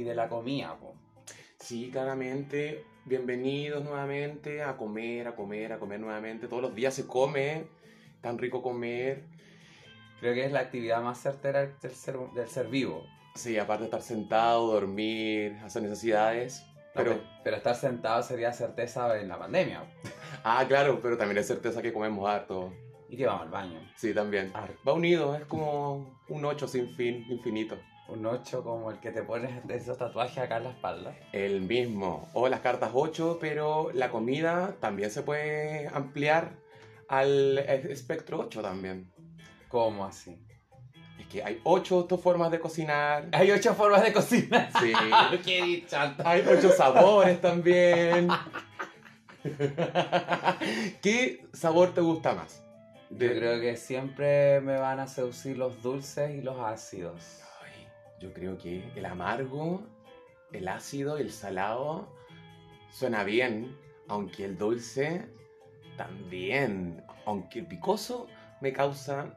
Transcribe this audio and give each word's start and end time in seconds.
y 0.00 0.02
de 0.02 0.14
la 0.14 0.28
comida, 0.28 0.76
po. 0.80 0.94
Sí, 1.58 1.90
claramente. 1.92 2.84
Bienvenidos 3.04 3.84
nuevamente 3.84 4.62
a 4.62 4.76
comer, 4.76 5.28
a 5.28 5.36
comer, 5.36 5.74
a 5.74 5.78
comer 5.78 6.00
nuevamente. 6.00 6.48
Todos 6.48 6.62
los 6.62 6.74
días 6.74 6.94
se 6.94 7.06
come. 7.06 7.66
Tan 8.22 8.38
rico 8.38 8.62
comer. 8.62 9.24
Creo 10.20 10.32
que 10.32 10.46
es 10.46 10.52
la 10.52 10.60
actividad 10.60 11.02
más 11.02 11.20
certera 11.20 11.66
del 11.66 11.90
ser, 11.92 12.16
del 12.34 12.48
ser 12.48 12.68
vivo. 12.68 13.04
Sí, 13.34 13.58
aparte 13.58 13.82
de 13.82 13.86
estar 13.86 14.02
sentado, 14.02 14.72
dormir, 14.72 15.58
hacer 15.62 15.82
necesidades. 15.82 16.64
Pero, 16.94 17.12
Pero, 17.12 17.24
pero 17.44 17.56
estar 17.56 17.76
sentado 17.76 18.22
sería 18.22 18.52
certeza 18.54 19.18
en 19.20 19.28
la 19.28 19.38
pandemia. 19.38 19.84
ah, 20.44 20.64
claro, 20.66 20.98
pero 21.02 21.18
también 21.18 21.38
es 21.38 21.46
certeza 21.46 21.82
que 21.82 21.92
comemos 21.92 22.28
harto. 22.28 22.72
Y 23.10 23.16
que 23.18 23.26
vamos 23.26 23.42
al 23.42 23.50
baño. 23.50 23.80
Sí, 23.96 24.14
también. 24.14 24.50
Harto. 24.54 24.78
Va 24.86 24.94
unido, 24.94 25.36
es 25.36 25.44
como 25.44 26.22
un 26.28 26.44
8 26.44 26.68
sin 26.68 26.94
fin, 26.94 27.26
infinito. 27.28 27.76
Un 28.10 28.26
8 28.26 28.64
como 28.64 28.90
el 28.90 28.98
que 28.98 29.12
te 29.12 29.22
pones 29.22 29.64
de 29.66 29.76
esos 29.76 29.96
tatuajes 29.96 30.38
acá 30.38 30.56
en 30.56 30.64
la 30.64 30.70
espalda. 30.70 31.14
El 31.32 31.60
mismo. 31.60 32.28
O 32.32 32.48
las 32.48 32.60
cartas 32.60 32.90
8, 32.92 33.38
pero 33.40 33.90
la 33.94 34.10
comida 34.10 34.74
también 34.80 35.10
se 35.12 35.22
puede 35.22 35.86
ampliar 35.88 36.56
al 37.08 37.58
espectro 37.58 38.40
8 38.40 38.62
también. 38.62 39.12
¿Cómo 39.68 40.04
así? 40.04 40.44
Es 41.20 41.26
que 41.26 41.44
hay 41.44 41.60
8 41.62 42.08
formas 42.20 42.50
de 42.50 42.58
cocinar. 42.58 43.28
Hay 43.30 43.52
ocho 43.52 43.74
formas 43.74 44.02
de 44.02 44.12
cocinar. 44.12 44.70
Sí. 44.80 44.92
¡Qué! 45.44 45.86
Hay 46.24 46.42
8 46.48 46.72
sabores 46.72 47.40
también. 47.40 48.28
¿Qué 51.00 51.46
sabor 51.52 51.94
te 51.94 52.00
gusta 52.00 52.34
más? 52.34 52.64
Yo 53.10 53.28
creo 53.28 53.60
que 53.60 53.76
siempre 53.76 54.60
me 54.60 54.78
van 54.78 55.00
a 55.00 55.06
seducir 55.06 55.58
los 55.58 55.82
dulces 55.82 56.30
y 56.34 56.42
los 56.42 56.58
ácidos. 56.58 57.40
Yo 58.20 58.32
creo 58.34 58.58
que 58.58 58.84
el 58.94 59.06
amargo, 59.06 59.82
el 60.52 60.68
ácido 60.68 61.18
y 61.18 61.22
el 61.22 61.32
salado 61.32 62.06
suena 62.90 63.24
bien, 63.24 63.76
aunque 64.08 64.44
el 64.44 64.58
dulce 64.58 65.26
también. 65.96 67.02
Aunque 67.24 67.60
el 67.60 67.66
picoso 67.66 68.26
me 68.60 68.72
causa 68.72 69.34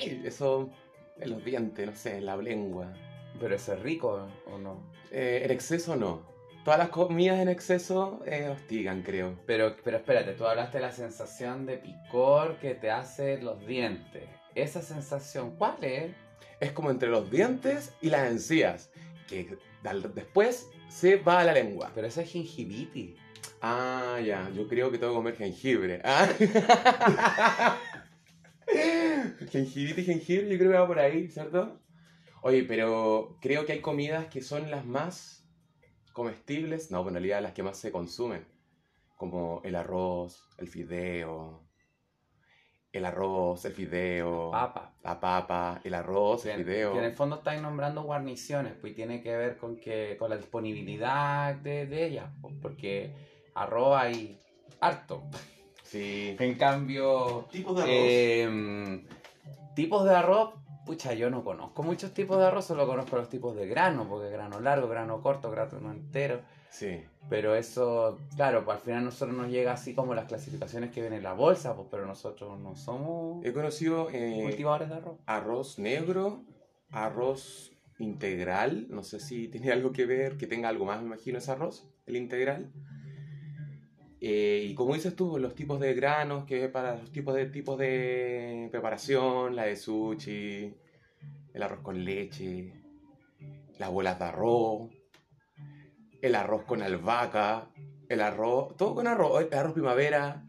eso 0.00 0.70
en 1.18 1.30
los 1.30 1.44
dientes, 1.44 1.86
no 1.86 1.94
sé, 1.94 2.18
en 2.18 2.26
la 2.26 2.36
lengua. 2.36 2.92
Pero 3.38 3.54
eso 3.54 3.72
es 3.72 3.80
rico, 3.80 4.28
¿o 4.46 4.58
no? 4.58 4.82
Eh, 5.10 5.42
en 5.44 5.50
exceso 5.50 5.96
no. 5.96 6.28
Todas 6.64 6.78
las 6.78 6.90
comidas 6.90 7.38
en 7.38 7.48
exceso 7.48 8.20
eh, 8.26 8.48
hostigan, 8.50 9.02
creo. 9.02 9.38
Pero, 9.46 9.76
pero 9.82 9.96
espérate, 9.96 10.32
tú 10.32 10.46
hablaste 10.46 10.76
de 10.76 10.82
la 10.82 10.92
sensación 10.92 11.64
de 11.64 11.78
picor 11.78 12.56
que 12.58 12.74
te 12.74 12.90
hace 12.90 13.40
los 13.40 13.66
dientes. 13.66 14.24
Esa 14.54 14.82
sensación, 14.82 15.56
¿cuál 15.56 15.82
es? 15.82 16.12
Es 16.60 16.72
como 16.72 16.90
entre 16.90 17.08
los 17.08 17.30
dientes 17.30 17.94
y 18.00 18.10
las 18.10 18.30
encías, 18.30 18.90
que 19.28 19.56
después 20.14 20.68
se 20.88 21.16
va 21.16 21.40
a 21.40 21.44
la 21.44 21.52
lengua. 21.52 21.90
Pero 21.94 22.06
eso 22.06 22.20
es 22.20 22.30
gingivitis. 22.30 23.16
Ah, 23.62 24.18
ya, 24.24 24.50
yo 24.50 24.66
creo 24.68 24.90
que 24.90 24.98
tengo 24.98 25.12
que 25.12 25.16
comer 25.16 25.36
jengibre. 25.36 26.00
Ah. 26.04 26.28
Gengivite 29.50 30.00
y 30.00 30.04
jengibre, 30.04 30.48
yo 30.48 30.58
creo 30.58 30.70
que 30.70 30.78
va 30.78 30.86
por 30.86 30.98
ahí, 30.98 31.28
¿cierto? 31.28 31.80
Oye, 32.42 32.64
pero 32.64 33.36
creo 33.40 33.66
que 33.66 33.72
hay 33.72 33.80
comidas 33.80 34.26
que 34.26 34.42
son 34.42 34.70
las 34.70 34.86
más 34.86 35.44
comestibles, 36.12 36.90
no, 36.90 37.06
en 37.06 37.14
realidad 37.14 37.42
las 37.42 37.52
que 37.52 37.62
más 37.62 37.76
se 37.76 37.90
consumen, 37.90 38.46
como 39.16 39.60
el 39.64 39.74
arroz, 39.74 40.48
el 40.58 40.68
fideo, 40.68 41.62
el 42.92 43.04
arroz, 43.04 43.64
el 43.64 43.72
fideo, 43.72 44.50
Papa. 44.50 44.92
la 45.04 45.20
papa, 45.20 45.80
el 45.84 45.94
arroz, 45.94 46.42
Que 46.42 46.52
el 46.54 46.64
fideo. 46.64 46.92
que 46.92 46.98
en 46.98 47.04
el 47.04 47.12
fondo 47.14 47.36
estáis 47.36 47.62
nombrando 47.62 48.02
guarniciones, 48.02 48.74
pues 48.80 48.92
y 48.92 48.96
tiene 48.96 49.22
que 49.22 49.36
ver 49.36 49.56
con 49.58 49.76
que 49.76 50.16
con 50.18 50.28
la 50.30 50.36
disponibilidad 50.36 51.54
de, 51.54 51.86
de 51.86 52.06
ellas, 52.06 52.26
pues, 52.40 52.54
porque 52.60 53.12
arroz 53.54 53.96
hay 53.96 54.40
harto. 54.80 55.22
Sí. 55.84 56.36
En 56.38 56.54
cambio, 56.54 57.46
Tipos 57.50 57.76
de 57.84 58.42
eh, 58.44 59.06
tipos 59.74 60.04
de 60.04 60.14
arroz, 60.14 60.54
pucha, 60.86 61.14
yo 61.14 61.30
no 61.30 61.44
conozco 61.44 61.82
muchos 61.82 62.12
tipos 62.12 62.38
de 62.38 62.46
arroz, 62.46 62.64
solo 62.66 62.86
conozco 62.86 63.16
los 63.16 63.28
tipos 63.28 63.54
de 63.56 63.66
grano, 63.68 64.06
porque 64.08 64.30
grano 64.30 64.60
largo, 64.60 64.88
grano 64.88 65.20
corto, 65.22 65.50
grano 65.50 65.90
entero. 65.92 66.40
Sí. 66.70 67.02
Pero 67.28 67.54
eso, 67.54 68.18
claro, 68.36 68.64
pues 68.64 68.78
al 68.78 68.82
final 68.82 68.98
a 69.00 69.04
nosotros 69.04 69.36
nos 69.36 69.50
llega 69.50 69.72
así 69.72 69.94
como 69.94 70.14
las 70.14 70.26
clasificaciones 70.26 70.90
que 70.90 71.02
ven 71.02 71.12
en 71.12 71.22
la 71.22 71.32
bolsa, 71.34 71.74
pues, 71.74 71.88
pero 71.90 72.06
nosotros 72.06 72.58
no 72.58 72.76
somos 72.76 73.44
He 73.44 73.52
conocido 73.52 74.08
eh, 74.10 74.40
cultivadores 74.42 74.88
de 74.88 74.94
arroz. 74.94 75.18
arroz 75.26 75.78
negro, 75.78 76.44
arroz 76.90 77.72
integral, 77.98 78.86
no 78.88 79.02
sé 79.02 79.20
si 79.20 79.48
tiene 79.48 79.72
algo 79.72 79.92
que 79.92 80.06
ver, 80.06 80.36
que 80.36 80.46
tenga 80.46 80.68
algo 80.68 80.84
más, 80.84 81.00
me 81.00 81.06
imagino, 81.08 81.38
ese 81.38 81.50
arroz, 81.50 81.88
el 82.06 82.16
integral. 82.16 82.72
Eh, 84.22 84.66
y 84.68 84.74
como 84.74 84.94
dices 84.94 85.16
tú, 85.16 85.38
los 85.38 85.54
tipos 85.54 85.80
de 85.80 85.94
granos, 85.94 86.44
que 86.44 86.68
para 86.68 86.96
los 86.96 87.10
tipos 87.10 87.34
de 87.34 87.46
tipos 87.46 87.78
de 87.78 88.68
preparación, 88.70 89.56
la 89.56 89.64
de 89.64 89.76
sushi, 89.76 90.74
el 91.52 91.62
arroz 91.62 91.80
con 91.80 92.04
leche, 92.04 92.72
las 93.78 93.90
bolas 93.90 94.18
de 94.18 94.24
arroz, 94.26 94.90
el 96.22 96.34
arroz 96.34 96.64
con 96.64 96.82
albahaca, 96.82 97.68
el 98.08 98.20
arroz, 98.20 98.76
todo 98.76 98.94
con 98.94 99.06
arroz, 99.06 99.46
el 99.50 99.58
arroz 99.58 99.72
primavera, 99.72 100.44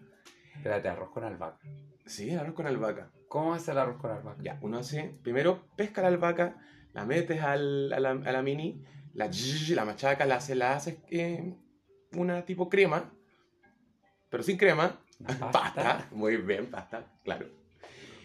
Espérate, 0.55 0.89
arroz 0.89 1.09
con 1.11 1.23
albahaca. 1.23 1.59
sí, 2.05 2.29
el 2.31 2.39
arroz 2.39 2.53
con 2.55 2.67
albahaca. 2.67 3.09
¿Cómo 3.27 3.55
es 3.55 3.67
el 3.67 3.77
arroz 3.77 3.97
con 3.97 4.11
albahaca? 4.11 4.41
Ya, 4.43 4.57
uno 4.61 4.79
hace, 4.79 5.15
primero 5.23 5.63
pesca 5.75 6.01
la 6.01 6.09
albahaca, 6.09 6.57
la 6.93 7.05
metes 7.05 7.41
al- 7.41 7.91
a, 7.93 7.99
la, 7.99 8.11
a 8.11 8.31
la 8.31 8.41
mini, 8.41 8.83
la, 9.13 9.29
la 9.69 9.85
machaca, 9.85 10.25
la 10.25 10.35
haces, 10.35 10.57
la 10.57 10.75
haces 10.75 10.97
eh, 11.09 11.55
una 12.13 12.43
tipo 12.45 12.69
crema, 12.69 13.09
pero 14.29 14.43
sin 14.43 14.57
crema, 14.57 14.99
Una 15.19 15.37
pasta, 15.51 16.07
muy 16.11 16.37
bien, 16.37 16.67
pasta, 16.67 17.05
claro. 17.23 17.47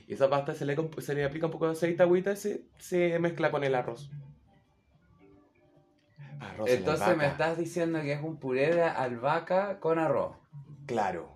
Y 0.09 0.15
esa 0.15 0.29
pasta 0.31 0.55
se 0.55 0.65
le, 0.65 0.77
se 0.99 1.15
le 1.15 1.25
aplica 1.25 1.47
un 1.47 1.53
poco 1.53 1.67
de 1.67 1.73
aceite, 1.73 2.03
agüita, 2.03 2.33
y 2.33 2.37
se, 2.37 2.63
se 2.79 3.19
mezcla 3.19 3.51
con 3.51 3.65
el 3.65 3.75
arroz. 3.75 4.11
Arroz 6.41 6.69
en 6.71 6.79
Entonces 6.79 7.17
me 7.17 7.27
estás 7.27 7.59
diciendo 7.59 8.01
que 8.03 8.13
es 8.13 8.23
un 8.23 8.37
puré 8.39 8.75
de 8.75 8.83
albahaca 8.83 9.81
con 9.81 9.99
arroz. 9.99 10.37
Claro, 10.87 11.29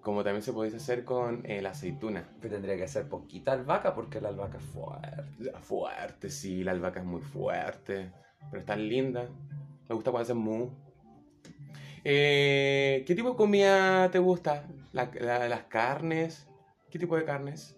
como 0.00 0.24
también 0.24 0.42
se 0.42 0.52
puede 0.52 0.74
hacer 0.76 1.04
con 1.04 1.42
eh, 1.44 1.60
la 1.60 1.70
aceituna. 1.70 2.24
Tendría 2.40 2.76
que 2.76 2.88
ser 2.88 3.08
poquita 3.08 3.52
albahaca 3.52 3.94
porque 3.94 4.20
la 4.20 4.28
albahaca 4.30 4.58
es 4.58 4.64
fuerte. 4.64 5.52
Fuerte, 5.62 6.30
sí, 6.30 6.64
la 6.64 6.72
albahaca 6.72 7.00
es 7.00 7.06
muy 7.06 7.20
fuerte. 7.20 8.12
Pero 8.50 8.60
está 8.60 8.76
linda. 8.76 9.28
Me 9.88 9.94
gusta 9.94 10.10
cuando 10.10 10.22
hacen 10.24 10.38
mu. 10.38 10.70
Eh, 12.04 13.04
¿Qué 13.06 13.14
tipo 13.14 13.30
de 13.30 13.36
comida 13.36 14.10
te 14.10 14.18
gusta? 14.18 14.64
La- 14.92 15.10
la- 15.20 15.48
¿Las 15.48 15.64
carnes? 15.64 16.48
¿Qué 16.90 16.98
tipo 16.98 17.16
de 17.16 17.24
carnes? 17.24 17.76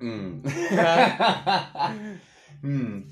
Mm. 0.00 0.42
Mm. 2.62 3.02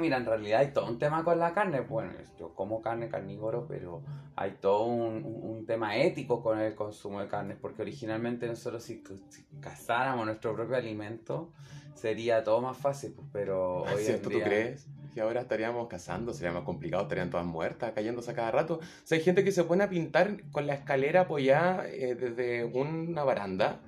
Mira, 0.00 0.16
en 0.16 0.26
realidad 0.26 0.60
hay 0.60 0.72
todo 0.72 0.86
un 0.86 0.98
tema 0.98 1.24
con 1.24 1.38
la 1.38 1.52
carne. 1.52 1.80
Bueno, 1.80 2.12
yo 2.38 2.54
como 2.54 2.80
carne 2.80 3.08
carnívoro, 3.08 3.66
pero 3.68 4.02
hay 4.36 4.52
todo 4.60 4.84
un, 4.84 5.24
un- 5.24 5.66
tema 5.66 5.96
ético 5.96 6.42
con 6.42 6.58
el 6.58 6.74
consumo 6.74 7.20
de 7.20 7.28
carnes, 7.28 7.56
porque 7.60 7.82
originalmente 7.82 8.46
nosotros 8.46 8.82
si, 8.82 9.02
si 9.28 9.44
cazáramos 9.60 10.26
nuestro 10.26 10.54
propio 10.54 10.76
alimento 10.76 11.52
sería 11.94 12.42
todo 12.42 12.60
más 12.60 12.76
fácil, 12.76 13.12
pues, 13.14 13.28
pero 13.32 13.82
hoy 13.82 13.90
en 13.92 13.98
¿Cierto 13.98 14.30
día... 14.30 14.38
tú 14.38 14.44
crees? 14.44 14.86
Que 15.14 15.20
ahora 15.20 15.40
estaríamos 15.40 15.88
cazando, 15.88 16.32
sería 16.32 16.52
más 16.52 16.62
complicado, 16.62 17.02
estarían 17.02 17.30
todas 17.30 17.44
muertas, 17.46 17.92
cayéndose 17.92 18.30
a 18.30 18.34
cada 18.34 18.50
rato. 18.52 18.74
O 18.76 18.80
sea, 19.04 19.18
hay 19.18 19.24
gente 19.24 19.42
que 19.44 19.52
se 19.52 19.64
pone 19.64 19.82
a 19.84 19.88
pintar 19.90 20.36
con 20.52 20.66
la 20.66 20.74
escalera 20.74 21.22
apoyada 21.22 21.88
eh, 21.88 22.14
desde 22.14 22.64
una 22.64 23.24
baranda. 23.24 23.80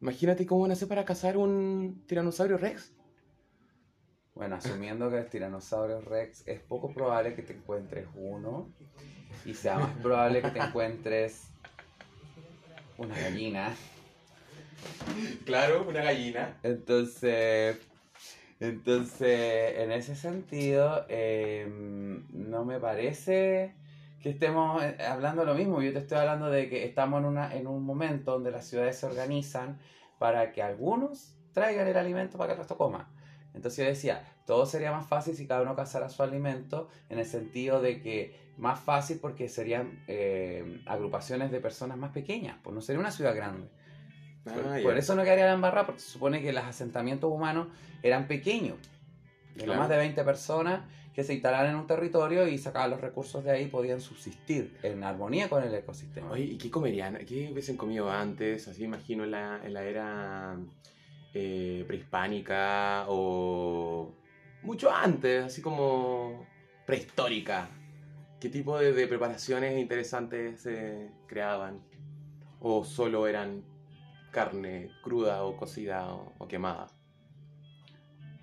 Imagínate 0.00 0.46
cómo 0.46 0.62
van 0.62 0.70
a 0.70 0.74
hacer 0.74 0.88
para 0.88 1.04
cazar 1.04 1.36
un 1.36 2.02
tiranosaurio 2.06 2.56
rex. 2.58 2.92
Bueno, 4.36 4.56
asumiendo 4.56 5.08
que 5.10 5.16
el 5.16 5.30
tiranosaurio 5.30 6.02
rex 6.02 6.46
es 6.46 6.60
poco 6.60 6.92
probable 6.92 7.34
que 7.34 7.40
te 7.40 7.54
encuentres 7.54 8.06
uno 8.14 8.68
y 9.46 9.54
sea 9.54 9.78
más 9.78 9.96
probable 10.02 10.42
que 10.42 10.50
te 10.50 10.58
encuentres 10.58 11.48
una 12.98 13.18
gallina. 13.18 13.74
Claro, 15.46 15.86
una 15.88 16.02
gallina. 16.02 16.58
Entonces, 16.62 17.78
entonces 18.60 19.78
en 19.78 19.90
ese 19.90 20.14
sentido, 20.14 21.06
eh, 21.08 21.66
no 22.30 22.66
me 22.66 22.78
parece 22.78 23.74
que 24.20 24.28
estemos 24.28 24.82
eh, 24.82 24.98
hablando 25.08 25.46
lo 25.46 25.54
mismo. 25.54 25.80
Yo 25.80 25.94
te 25.94 26.00
estoy 26.00 26.18
hablando 26.18 26.50
de 26.50 26.68
que 26.68 26.84
estamos 26.84 27.20
en, 27.20 27.24
una, 27.24 27.54
en 27.54 27.66
un 27.66 27.82
momento 27.82 28.32
donde 28.32 28.50
las 28.50 28.66
ciudades 28.66 28.98
se 28.98 29.06
organizan 29.06 29.78
para 30.18 30.52
que 30.52 30.62
algunos 30.62 31.38
traigan 31.54 31.88
el 31.88 31.96
alimento 31.96 32.36
para 32.36 32.48
que 32.48 32.52
el 32.52 32.58
resto 32.58 32.76
coma. 32.76 33.15
Entonces 33.56 33.78
yo 33.84 33.88
decía, 33.90 34.22
todo 34.46 34.66
sería 34.66 34.92
más 34.92 35.06
fácil 35.08 35.34
si 35.34 35.46
cada 35.46 35.62
uno 35.62 35.74
cazara 35.74 36.08
su 36.08 36.22
alimento, 36.22 36.88
en 37.08 37.18
el 37.18 37.24
sentido 37.26 37.80
de 37.80 38.00
que 38.00 38.38
más 38.58 38.78
fácil 38.78 39.18
porque 39.20 39.48
serían 39.48 40.04
eh, 40.06 40.82
agrupaciones 40.86 41.50
de 41.50 41.58
personas 41.60 41.98
más 41.98 42.12
pequeñas, 42.12 42.56
pues 42.62 42.74
no 42.74 42.80
sería 42.82 43.00
una 43.00 43.10
ciudad 43.10 43.34
grande. 43.34 43.68
Por, 44.44 44.52
Ah, 44.64 44.78
por 44.82 44.92
ya. 44.92 44.98
eso 45.00 45.16
no 45.16 45.24
quedaría 45.24 45.46
la 45.46 45.54
embarrada, 45.54 45.86
porque 45.86 46.00
se 46.00 46.10
supone 46.10 46.40
que 46.40 46.52
los 46.52 46.62
asentamientos 46.64 47.30
humanos 47.32 47.68
eran 48.02 48.28
pequeños. 48.28 48.76
de 49.56 49.64
Claro. 49.64 49.80
más 49.80 49.88
de 49.88 49.96
20 49.96 50.22
personas 50.22 50.82
que 51.14 51.24
se 51.24 51.32
instalaran 51.32 51.70
en 51.70 51.76
un 51.76 51.86
territorio 51.86 52.46
y 52.46 52.58
sacaban 52.58 52.90
los 52.90 53.00
recursos 53.00 53.42
de 53.42 53.50
ahí 53.52 53.66
podían 53.68 54.02
subsistir 54.02 54.76
en 54.82 55.02
armonía 55.02 55.48
con 55.48 55.62
el 55.64 55.74
ecosistema. 55.74 56.30
Oye, 56.30 56.44
¿y 56.44 56.58
qué 56.58 56.70
comerían? 56.70 57.16
¿Qué 57.24 57.48
hubiesen 57.50 57.78
comido 57.78 58.10
antes? 58.10 58.68
Así 58.68 58.84
imagino 58.84 59.24
en 59.24 59.30
la, 59.30 59.62
en 59.64 59.72
la 59.72 59.82
era 59.84 60.58
eh, 61.38 61.84
prehispánica 61.86 63.04
o 63.08 64.14
mucho 64.62 64.90
antes, 64.90 65.44
así 65.44 65.60
como 65.60 66.46
prehistórica. 66.86 67.68
¿Qué 68.40 68.48
tipo 68.48 68.78
de, 68.78 68.92
de 68.92 69.06
preparaciones 69.06 69.78
interesantes 69.78 70.62
se 70.62 71.10
creaban? 71.26 71.82
¿O 72.60 72.84
solo 72.84 73.26
eran 73.26 73.64
carne 74.30 74.90
cruda 75.02 75.44
o 75.44 75.58
cocida 75.58 76.06
o, 76.14 76.32
o 76.38 76.48
quemada? 76.48 76.86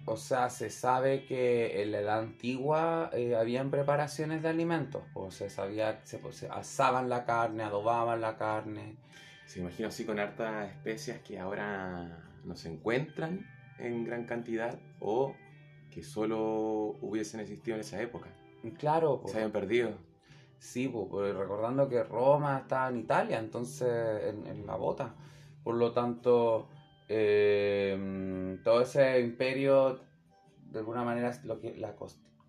O 0.06 0.16
sea, 0.16 0.52
se 0.52 0.70
sabe 0.70 1.26
que 1.26 1.82
en 1.82 1.94
la 1.94 2.00
edad 2.00 2.20
antigua 2.20 3.10
eh, 3.14 3.36
habían 3.36 3.72
preparaciones 3.72 4.44
de 4.44 4.50
alimentos, 4.50 5.02
o 5.16 5.32
se 5.32 5.50
sabía, 5.50 6.02
se, 6.04 6.20
se 6.32 6.48
asaban 6.48 7.10
la 7.10 7.26
carne, 7.26 7.64
adobaban 7.64 8.22
la 8.22 8.38
carne. 8.38 8.98
Se 9.46 9.62
imagino 9.62 9.88
así 9.88 10.06
con 10.06 10.20
hartas 10.20 10.70
especias 10.70 11.22
que 11.22 11.40
ahora 11.40 12.33
no 12.44 12.56
se 12.56 12.72
encuentran 12.72 13.46
en 13.80 14.04
gran 14.06 14.26
cantidad 14.26 14.80
o 15.00 15.36
que 15.92 16.04
solo 16.04 16.98
hubiesen 17.02 17.40
existido 17.40 17.76
en 17.76 17.82
esa 17.82 18.02
época. 18.02 18.30
Claro, 18.78 19.22
po. 19.22 19.28
Se 19.28 19.38
habían 19.38 19.52
perdido. 19.52 19.92
Sí, 20.58 20.88
po, 20.88 21.10
pero 21.10 21.40
recordando 21.42 21.90
que 21.90 22.04
Roma 22.04 22.60
está 22.60 22.90
en 22.90 22.98
Italia, 22.98 23.40
entonces 23.40 24.24
en, 24.26 24.48
en 24.48 24.66
la 24.66 24.76
bota. 24.76 25.14
Por 25.64 25.76
lo 25.76 25.92
tanto, 25.92 26.70
eh, 27.10 28.58
todo 28.64 28.82
ese 28.82 29.20
imperio, 29.20 30.00
de 30.72 30.80
alguna 30.80 31.04
manera, 31.04 31.38
lo 31.44 31.60
que 31.60 31.76
la 31.76 31.96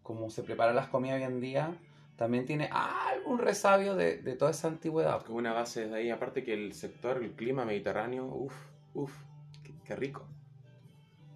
como 0.02 0.30
se 0.30 0.42
preparan 0.42 0.76
las 0.76 0.88
comidas 0.88 1.16
hoy 1.16 1.24
en 1.24 1.40
día, 1.40 1.76
también 2.16 2.44
tiene 2.46 2.68
algún 2.70 3.38
resabio 3.38 3.96
de, 3.96 4.18
de 4.18 4.36
toda 4.36 4.52
esa 4.52 4.68
antigüedad. 4.68 5.22
Como 5.24 5.38
una 5.38 5.52
base 5.52 5.88
de 5.88 5.96
ahí, 5.96 6.10
aparte 6.10 6.44
que 6.44 6.54
el 6.54 6.72
sector, 6.72 7.22
el 7.22 7.32
clima 7.32 7.64
mediterráneo, 7.64 8.26
uff, 8.26 8.54
uff, 8.94 9.12
qué, 9.84 9.94
rico. 9.96 10.26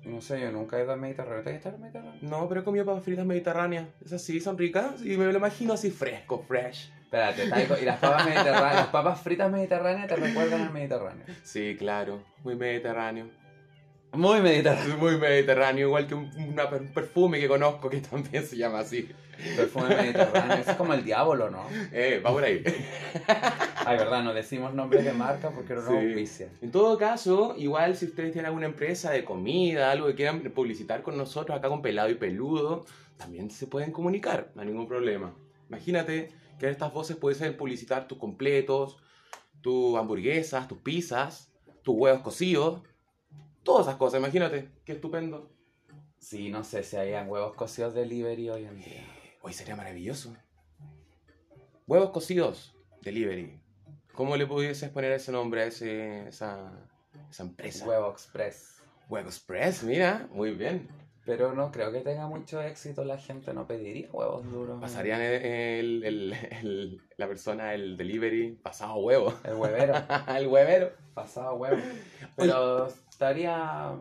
No 0.04 0.20
sé, 0.20 0.40
yo 0.40 0.50
nunca 0.50 0.78
he 0.78 0.82
ido 0.84 0.92
al 0.92 1.00
Mediterráneo. 1.00 1.42
¿Te 1.42 1.50
has 1.50 1.56
estado 1.56 1.76
en 1.76 1.82
el 1.84 1.90
Mediterráneo? 1.92 2.20
No, 2.22 2.48
pero 2.48 2.60
he 2.60 2.64
comido 2.64 2.84
papas 2.86 3.04
fritas 3.04 3.26
mediterráneas. 3.26 3.88
Esas 4.04 4.22
sí, 4.22 4.40
son 4.40 4.56
ricas 4.56 5.02
y 5.04 5.16
me 5.16 5.26
lo 5.26 5.36
imagino 5.36 5.72
así 5.74 5.90
fresco, 5.90 6.44
fresh. 6.46 6.90
Espérate, 7.02 7.44
¿y 7.82 7.84
las 7.84 7.98
papas 7.98 8.24
mediterráneas, 8.26 8.74
las 8.76 8.86
papas 8.88 9.20
fritas 9.22 9.50
mediterráneas 9.50 10.08
te 10.08 10.16
recuerdan 10.16 10.60
al 10.62 10.70
Mediterráneo? 10.72 11.24
Sí, 11.42 11.74
claro, 11.78 12.22
muy 12.44 12.54
mediterráneo. 12.54 13.30
Muy 14.12 14.40
mediterráneo. 14.40 14.96
Muy 14.98 15.16
mediterráneo, 15.18 15.86
igual 15.88 16.06
que 16.06 16.14
un, 16.14 16.30
una- 16.36 16.66
un 16.66 16.88
perfume 16.92 17.38
que 17.40 17.48
conozco 17.48 17.88
que 17.90 18.00
también 18.00 18.44
se 18.44 18.56
llama 18.56 18.80
así. 18.80 19.10
Perfume 19.56 19.88
mediterráneo, 19.94 20.56
eso 20.58 20.70
es 20.72 20.76
como 20.76 20.92
el 20.94 21.04
diablo, 21.04 21.50
¿no? 21.50 21.68
Eh, 21.92 22.20
va 22.24 22.30
por 22.32 22.44
ahí. 22.44 22.62
Ay, 23.90 23.98
verdad, 23.98 24.22
no 24.22 24.34
decimos 24.34 24.74
nombres 24.74 25.04
de 25.04 25.12
marca 25.12 25.50
porque 25.50 25.74
no 25.74 25.82
nos 25.82 25.90
auspician. 25.90 26.50
En 26.60 26.70
todo 26.70 26.98
caso, 26.98 27.54
igual 27.56 27.96
si 27.96 28.06
ustedes 28.06 28.32
tienen 28.32 28.46
alguna 28.46 28.66
empresa 28.66 29.10
de 29.10 29.24
comida, 29.24 29.90
algo 29.90 30.06
que 30.08 30.14
quieran 30.14 30.40
publicitar 30.54 31.02
con 31.02 31.16
nosotros 31.16 31.56
acá 31.56 31.68
con 31.68 31.82
Pelado 31.82 32.10
y 32.10 32.14
Peludo, 32.14 32.84
también 33.16 33.50
se 33.50 33.66
pueden 33.66 33.92
comunicar, 33.92 34.50
no 34.54 34.62
hay 34.62 34.68
ningún 34.68 34.86
problema. 34.86 35.34
Imagínate 35.68 36.30
que 36.58 36.66
en 36.66 36.72
estas 36.72 36.92
voces 36.92 37.16
puedes 37.16 37.38
publicitar 37.54 38.08
tus 38.08 38.18
completos, 38.18 38.98
tus 39.60 39.98
hamburguesas, 39.98 40.68
tus 40.68 40.78
pizzas, 40.78 41.52
tus 41.82 41.94
huevos 41.96 42.22
cocidos, 42.22 42.82
todas 43.62 43.86
esas 43.86 43.96
cosas, 43.96 44.20
imagínate, 44.20 44.70
qué 44.84 44.92
estupendo. 44.92 45.50
Sí, 46.18 46.50
no 46.50 46.64
sé 46.64 46.82
si 46.82 46.96
hayan 46.96 47.28
huevos 47.28 47.54
cocidos 47.54 47.94
delivery 47.94 48.50
hoy 48.50 48.64
en 48.64 48.76
día. 48.76 49.04
Hoy 49.42 49.52
sería 49.52 49.76
maravilloso. 49.76 50.34
Huevos 51.86 52.10
cocidos, 52.10 52.74
delivery. 53.02 53.57
¿Cómo 54.18 54.36
le 54.36 54.48
pudieses 54.48 54.90
poner 54.90 55.12
ese 55.12 55.30
nombre 55.30 55.62
a 55.62 55.66
ese, 55.66 56.26
esa, 56.26 56.72
esa 57.30 57.42
empresa? 57.44 57.86
Huevo 57.86 58.10
Express. 58.10 58.82
Huevo 59.08 59.28
Express, 59.28 59.84
mira, 59.84 60.26
muy 60.32 60.50
bien. 60.50 60.88
Pero 61.24 61.52
no 61.54 61.70
creo 61.70 61.92
que 61.92 62.00
tenga 62.00 62.26
mucho 62.26 62.60
éxito, 62.60 63.04
la 63.04 63.16
gente 63.16 63.54
no 63.54 63.68
pediría 63.68 64.08
huevos 64.10 64.44
duros. 64.50 64.80
Pasarían 64.80 65.20
el, 65.20 65.34
el- 65.44 66.02
el- 66.04 66.32
el- 66.32 67.02
la 67.16 67.28
persona, 67.28 67.74
el 67.74 67.96
delivery, 67.96 68.58
pasado 68.60 68.96
huevo. 68.96 69.32
El 69.44 69.54
huevero, 69.54 69.94
el 70.36 70.48
huevero. 70.48 70.90
pasado 71.14 71.54
huevo. 71.54 71.76
Pero 72.34 72.88
estaría... 72.88 73.94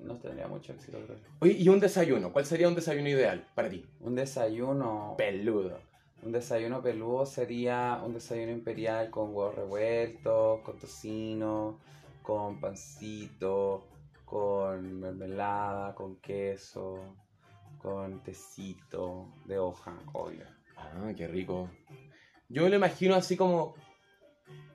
No 0.00 0.16
tendría 0.16 0.48
mucho 0.48 0.72
éxito, 0.72 0.98
creo. 1.06 1.16
Oye, 1.38 1.52
y 1.52 1.68
un 1.68 1.78
desayuno. 1.78 2.32
¿Cuál 2.32 2.44
sería 2.44 2.66
un 2.66 2.74
desayuno 2.74 3.08
ideal 3.08 3.46
para 3.54 3.70
ti? 3.70 3.86
Un 4.00 4.16
desayuno... 4.16 5.14
Peludo. 5.16 5.78
Un 6.24 6.32
desayuno 6.32 6.80
peludo 6.80 7.26
sería 7.26 8.00
un 8.02 8.14
desayuno 8.14 8.50
imperial 8.50 9.10
con 9.10 9.34
huevos 9.34 9.54
revueltos, 9.56 10.60
con 10.62 10.78
tocino, 10.78 11.80
con 12.22 12.58
pancito, 12.62 13.84
con 14.24 15.00
mermelada, 15.00 15.94
con 15.94 16.16
queso, 16.16 16.98
con 17.76 18.22
tecito 18.22 19.34
de 19.44 19.58
hoja, 19.58 19.98
obvio. 20.14 20.46
Ah, 20.78 21.12
qué 21.14 21.28
rico. 21.28 21.68
Yo 22.48 22.70
lo 22.70 22.76
imagino 22.76 23.14
así 23.14 23.36
como 23.36 23.74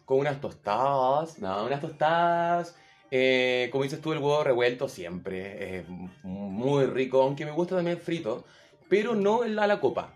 con 0.05 0.19
unas 0.19 0.39
tostadas. 0.39 1.39
No, 1.39 1.65
unas 1.65 1.81
tostadas. 1.81 2.77
eh, 3.09 3.69
como 3.71 3.85
dices 3.85 4.01
tú, 4.01 4.13
el 4.13 4.19
huevo 4.19 4.43
revuelto 4.43 4.87
siempre 4.87 5.79
es 5.79 5.85
muy 6.21 6.85
rico, 6.85 7.23
aunque 7.23 7.43
me 7.43 7.51
gusta 7.51 7.75
también 7.75 7.97
frito, 7.97 8.45
pero 8.87 9.15
no 9.15 9.41
a 9.41 9.47
la 9.47 9.79
copa. 9.79 10.13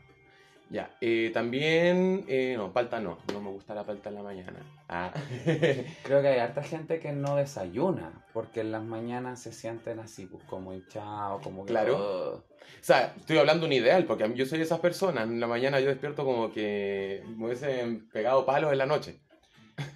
Ya, 0.73 0.89
eh, 1.01 1.29
también, 1.31 2.25
eh, 2.27 2.55
no, 2.57 2.73
palta 2.73 2.99
no, 2.99 3.19
no 3.31 3.39
me 3.41 3.51
gusta 3.51 3.75
la 3.75 3.85
palta 3.85 4.09
en 4.09 4.15
la 4.15 4.23
mañana. 4.23 4.57
Ah. 4.89 5.13
Creo 6.03 6.19
que 6.23 6.29
hay 6.29 6.39
harta 6.39 6.63
gente 6.63 6.99
que 6.99 7.11
no 7.11 7.35
desayuna, 7.35 8.25
porque 8.33 8.61
en 8.61 8.71
las 8.71 8.81
mañanas 8.81 9.39
se 9.39 9.53
sienten 9.53 9.99
así, 9.99 10.25
pues 10.25 10.43
como 10.45 10.73
hinchados, 10.73 11.43
como 11.43 11.63
que... 11.63 11.73
Claro. 11.73 11.97
"Ugh". 11.97 12.43
O 12.81 12.83
sea, 12.83 13.13
estoy 13.15 13.37
hablando 13.37 13.67
un 13.67 13.71
ideal, 13.71 14.05
porque 14.05 14.33
yo 14.33 14.47
soy 14.47 14.57
de 14.57 14.63
esas 14.63 14.79
personas. 14.79 15.25
En 15.25 15.39
la 15.39 15.45
mañana 15.45 15.79
yo 15.79 15.89
despierto 15.89 16.25
como 16.25 16.51
que 16.51 17.21
me 17.37 17.45
hubiesen 17.45 18.09
pegado 18.09 18.43
palos 18.43 18.71
en 18.71 18.79
la 18.79 18.87
noche. 18.87 19.19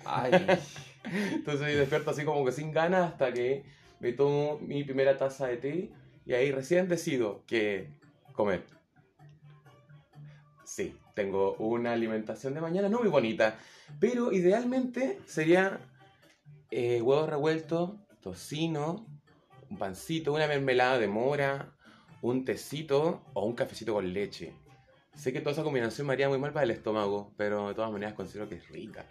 Ay, 0.06 0.32
Entonces 1.34 1.74
yo 1.74 1.80
despierto 1.80 2.12
así 2.12 2.24
como 2.24 2.46
que 2.46 2.52
sin 2.52 2.72
ganas 2.72 3.14
hasta 3.14 3.34
que 3.34 3.64
me 4.00 4.14
tomo 4.14 4.60
mi 4.60 4.84
primera 4.84 5.18
taza 5.18 5.48
de 5.48 5.58
té 5.58 5.90
y 6.24 6.34
ahí 6.36 6.52
recién 6.52 6.88
decido 6.88 7.42
que 7.48 7.90
comer. 8.34 8.77
Sí, 10.68 11.00
tengo 11.14 11.56
una 11.60 11.94
alimentación 11.94 12.54
de 12.54 12.60
mañana 12.60 12.90
no 12.90 13.00
muy 13.00 13.08
bonita, 13.08 13.58
pero 14.00 14.34
idealmente 14.34 15.24
sería 15.26 15.80
eh, 16.72 17.02
huevos 17.02 17.30
revueltos, 17.30 17.92
tocino, 18.22 19.08
un 19.70 19.78
pancito, 19.78 20.34
una 20.34 20.48
mermelada 20.48 21.00
de 21.00 21.08
mora, 21.08 21.74
un 22.22 22.44
tecito 22.46 23.30
o 23.34 23.46
un 23.46 23.56
cafecito 23.56 23.94
con 23.94 24.12
leche. 24.14 24.62
Sé 25.16 25.32
que 25.34 25.40
toda 25.40 25.54
esa 25.54 25.64
combinación 25.64 26.06
me 26.08 26.14
haría 26.14 26.30
muy 26.30 26.38
mal 26.40 26.52
para 26.54 26.66
el 26.66 26.72
estómago, 26.72 27.34
pero 27.38 27.70
de 27.70 27.76
todas 27.76 27.92
maneras 27.92 28.14
considero 28.16 28.50
que 28.50 28.56
es 28.56 28.68
rica. 28.70 29.06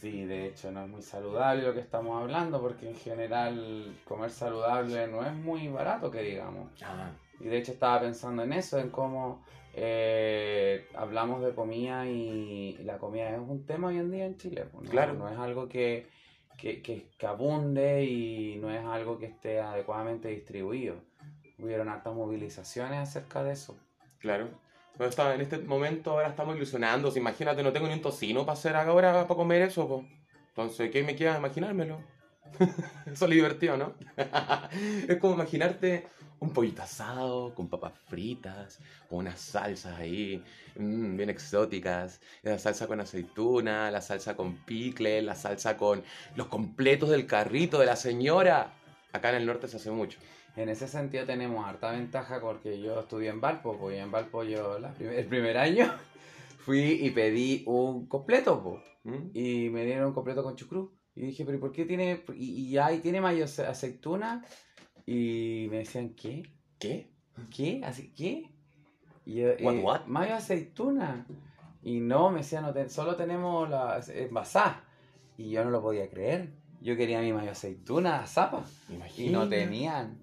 sí, 0.00 0.24
de 0.24 0.46
hecho 0.46 0.70
no 0.70 0.84
es 0.84 0.88
muy 0.88 1.02
saludable 1.02 1.62
lo 1.64 1.74
que 1.74 1.80
estamos 1.80 2.20
hablando, 2.20 2.60
porque 2.60 2.88
en 2.88 2.96
general 2.96 4.00
comer 4.04 4.30
saludable 4.30 5.06
no 5.08 5.24
es 5.24 5.34
muy 5.34 5.68
barato, 5.68 6.10
que 6.10 6.22
digamos. 6.22 6.72
Ah, 6.82 7.12
Y 7.40 7.46
de 7.46 7.58
hecho 7.58 7.72
estaba 7.72 8.00
pensando 8.00 8.42
en 8.42 8.52
eso, 8.52 8.78
en 8.78 8.90
cómo 8.90 9.44
eh, 9.80 10.86
hablamos 10.94 11.42
de 11.42 11.54
comida 11.54 12.06
y, 12.06 12.78
la 12.84 12.98
comida 12.98 13.30
es 13.30 13.38
un 13.38 13.64
tema 13.64 13.88
hoy 13.88 13.98
en 13.98 14.10
día 14.10 14.26
en 14.26 14.36
Chile. 14.36 14.64
pues, 14.72 14.84
¿no? 14.84 14.90
Claro. 14.90 15.14
No 15.14 15.28
es 15.28 15.38
algo 15.38 15.68
que, 15.68 16.06
que, 16.56 16.82
que- 16.82 17.06
que 17.16 17.26
abunde 17.26 18.04
y 18.04 18.56
no 18.60 18.70
es 18.72 18.84
algo 18.84 19.18
que 19.18 19.26
esté 19.26 19.60
adecuadamente 19.60 20.28
distribuido. 20.28 20.96
Hubieron 21.58 21.88
hartas 21.88 22.14
movilizaciones 22.14 22.98
acerca 22.98 23.42
de 23.42 23.52
eso. 23.52 23.76
Claro. 24.18 24.48
Pero 24.96 25.10
está, 25.10 25.34
en 25.34 25.40
este 25.40 25.58
momento 25.58 26.10
ahora 26.12 26.28
estamos 26.28 26.56
ilusionando. 26.56 27.12
Imagínate, 27.16 27.62
no 27.62 27.72
tengo 27.72 27.86
ni 27.86 27.94
un 27.94 28.02
tocino 28.02 28.40
para 28.40 28.54
hacer 28.54 28.74
ahora 28.76 29.26
para 29.26 29.36
comer 29.36 29.62
eso. 29.62 29.86
po. 29.86 30.04
Entonces, 30.48 30.90
¿qué 30.90 31.02
me 31.04 31.14
queda 31.14 31.38
imaginármelo? 31.38 32.00
eso 33.06 33.24
es 33.26 33.30
divertido, 33.30 33.76
¿no? 33.76 33.94
es 35.08 35.16
como 35.18 35.34
imaginarte 35.34 36.06
un 36.40 36.52
pollito 36.52 36.82
asado 36.82 37.54
con 37.54 37.68
papas 37.68 37.92
fritas, 38.08 38.78
con 39.08 39.20
unas 39.20 39.40
salsas 39.40 39.98
ahí 39.98 40.42
mm, 40.76 41.16
bien 41.16 41.30
exóticas. 41.30 42.20
La 42.42 42.58
salsa 42.58 42.86
con 42.86 43.00
aceituna, 43.00 43.90
la 43.90 44.00
salsa 44.00 44.36
con 44.36 44.56
picle, 44.64 45.22
la 45.22 45.34
salsa 45.34 45.76
con 45.76 46.02
los 46.36 46.46
completos 46.48 47.10
del 47.10 47.26
carrito 47.26 47.78
de 47.78 47.86
la 47.86 47.96
señora. 47.96 48.72
Acá 49.12 49.30
en 49.30 49.36
el 49.36 49.46
norte 49.46 49.68
se 49.68 49.76
hace 49.76 49.90
mucho. 49.90 50.18
En 50.56 50.68
ese 50.68 50.88
sentido 50.88 51.24
tenemos 51.24 51.64
harta 51.66 51.92
ventaja 51.92 52.40
porque 52.40 52.80
yo 52.80 53.00
estudié 53.00 53.30
en 53.30 53.40
Valpo, 53.40 53.76
pues 53.78 53.96
y 53.96 54.00
en 54.00 54.10
Valpo 54.10 54.42
yo 54.44 54.78
la 54.78 54.92
prim- 54.92 55.10
el 55.12 55.26
primer 55.26 55.56
año 55.58 55.92
fui 56.58 56.98
y 57.02 57.10
pedí 57.10 57.62
un 57.66 58.06
completo, 58.06 58.62
pues. 58.62 58.82
¿Mm? 59.04 59.30
y 59.32 59.70
me 59.70 59.84
dieron 59.86 60.08
un 60.08 60.12
completo 60.12 60.42
con 60.42 60.56
chucrú. 60.56 60.97
Y 61.18 61.22
dije, 61.26 61.44
pero 61.44 61.58
¿y 61.58 61.60
¿por 61.60 61.72
qué 61.72 61.84
tiene? 61.84 62.22
Y, 62.36 62.68
y 62.68 62.78
ahí 62.78 63.00
tiene 63.00 63.20
mayo 63.20 63.44
ace- 63.44 63.66
aceituna. 63.66 64.44
Y 65.04 65.66
me 65.68 65.78
decían, 65.78 66.10
¿qué? 66.14 66.44
¿Qué? 66.78 67.10
¿qué? 67.50 67.80
¿Así 67.84 68.12
qué? 68.14 68.52
Y 69.26 69.34
yo, 69.40 69.48
What, 69.60 69.74
eh, 69.74 69.80
what? 69.82 70.06
Mayo 70.06 70.36
aceituna. 70.36 71.26
Y 71.82 71.98
no, 71.98 72.30
me 72.30 72.38
decían, 72.38 72.62
no 72.62 72.88
solo 72.88 73.16
tenemos 73.16 73.68
la 73.68 74.00
envasada. 74.14 74.84
Y 75.36 75.50
yo 75.50 75.64
no 75.64 75.70
lo 75.70 75.82
podía 75.82 76.08
creer. 76.08 76.52
Yo 76.80 76.96
quería 76.96 77.20
mi 77.20 77.32
mayo 77.32 77.50
aceituna, 77.50 78.24
zapa. 78.28 78.64
Y 79.16 79.30
no 79.30 79.48
tenían. 79.48 80.22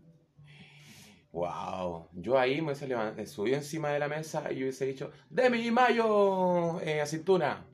Wow. 1.34 2.08
Yo 2.14 2.40
ahí 2.40 2.62
me 2.62 2.68
hubiese 2.68 2.88
levan- 2.88 3.20
eh, 3.20 3.26
subido 3.28 3.58
encima 3.58 3.90
de 3.90 4.00
la 4.00 4.08
mesa 4.08 4.50
y 4.52 4.64
hubiese 4.64 4.86
dicho, 4.86 5.12
de 5.30 5.50
mi 5.50 5.70
mayo 5.72 6.80
eh, 6.80 7.02
aceituna. 7.02 7.66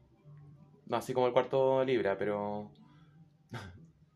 No, 0.87 0.97
así 0.97 1.13
como 1.13 1.27
el 1.27 1.33
cuarto 1.33 1.83
libra, 1.85 2.17
pero... 2.17 2.71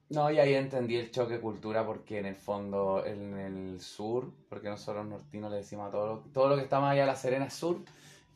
No, 0.10 0.30
y 0.32 0.38
ahí 0.40 0.54
entendí 0.54 0.96
el 0.98 1.10
choque 1.12 1.34
de 1.36 1.40
cultura 1.42 1.84
porque 1.86 2.20
en 2.20 2.28
el 2.28 2.36
fondo, 2.36 3.04
en 3.06 3.38
el 3.40 3.82
sur, 3.82 4.32
porque 4.50 4.70
nosotros 4.70 5.04
los 5.06 5.20
nortinos 5.20 5.50
le 5.52 5.58
decimos 5.58 5.88
a 5.88 5.92
todo 5.92 6.06
lo, 6.08 6.20
todo 6.32 6.50
lo 6.50 6.56
que 6.58 6.62
está 6.62 6.80
más 6.80 6.92
allá 6.94 7.02
de 7.02 7.08
La 7.08 7.16
Serena 7.16 7.50
sur, 7.50 7.78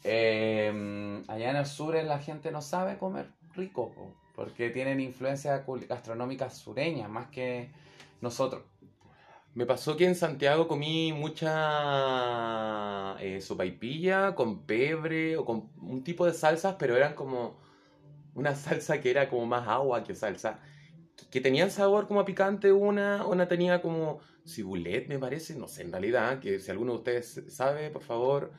eh, 0.04 1.24
allá 1.28 1.52
en 1.52 1.56
el 1.58 1.66
sur 1.68 1.94
la 1.96 2.18
gente 2.20 2.52
no 2.52 2.62
sabe 2.64 2.98
comer 2.98 3.28
rico, 3.56 3.92
po, 3.94 4.16
porque 4.36 4.72
tienen 4.72 5.00
influencias 5.00 5.64
cul- 5.66 5.86
gastronómicas 5.88 6.58
sureñas 6.58 7.08
más 7.10 7.28
que 7.30 7.70
nosotros. 8.22 8.64
Me 9.56 9.66
pasó 9.66 9.98
que 9.98 10.06
en 10.06 10.16
Santiago 10.16 10.68
comí 10.68 11.12
mucha 11.14 11.56
eh, 13.20 13.42
sopaipilla 13.42 14.36
con 14.36 14.66
pebre 14.66 15.38
o 15.38 15.46
con 15.46 15.70
un 15.82 16.04
tipo 16.04 16.26
de 16.26 16.34
salsas, 16.34 16.76
pero 16.80 16.96
eran 16.96 17.14
como 17.16 17.58
una 18.36 18.56
salsa 18.56 19.02
que 19.02 19.12
era 19.12 19.30
como 19.30 19.46
más 19.48 19.68
agua 19.68 20.04
que 20.04 20.16
salsa. 20.16 20.60
Que, 21.32 21.42
tenían 21.42 21.72
sabor 21.72 22.08
como 22.08 22.20
a 22.20 22.26
picante 22.26 22.72
una, 22.72 23.26
una 23.26 23.48
tenía 23.48 23.82
como 23.82 24.20
cibulet, 24.48 25.08
me 25.08 25.20
parece, 25.20 25.56
no 25.56 25.68
sé, 25.68 25.84
en 25.84 25.92
realidad, 25.92 26.40
que 26.40 26.60
si 26.60 26.72
alguno 26.72 26.94
de 26.94 26.98
ustedes 27.00 27.44
sabe, 27.50 27.90
por 27.90 28.04
favor, 28.04 28.52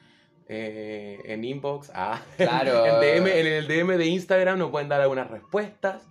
eh, 0.49 1.21
en 1.25 1.45
inbox, 1.45 1.91
ah, 1.95 2.21
Claro. 2.37 2.85
en, 2.87 3.01
DM, 3.01 3.27
en 3.29 3.47
el 3.47 3.69
DM 3.69 3.97
de 3.97 4.07
Instagram 4.07 4.59
nos 4.59 4.71
pueden 4.71 4.89
dar 4.89 5.01
algunas 5.01 5.31
respuestas 5.31 6.09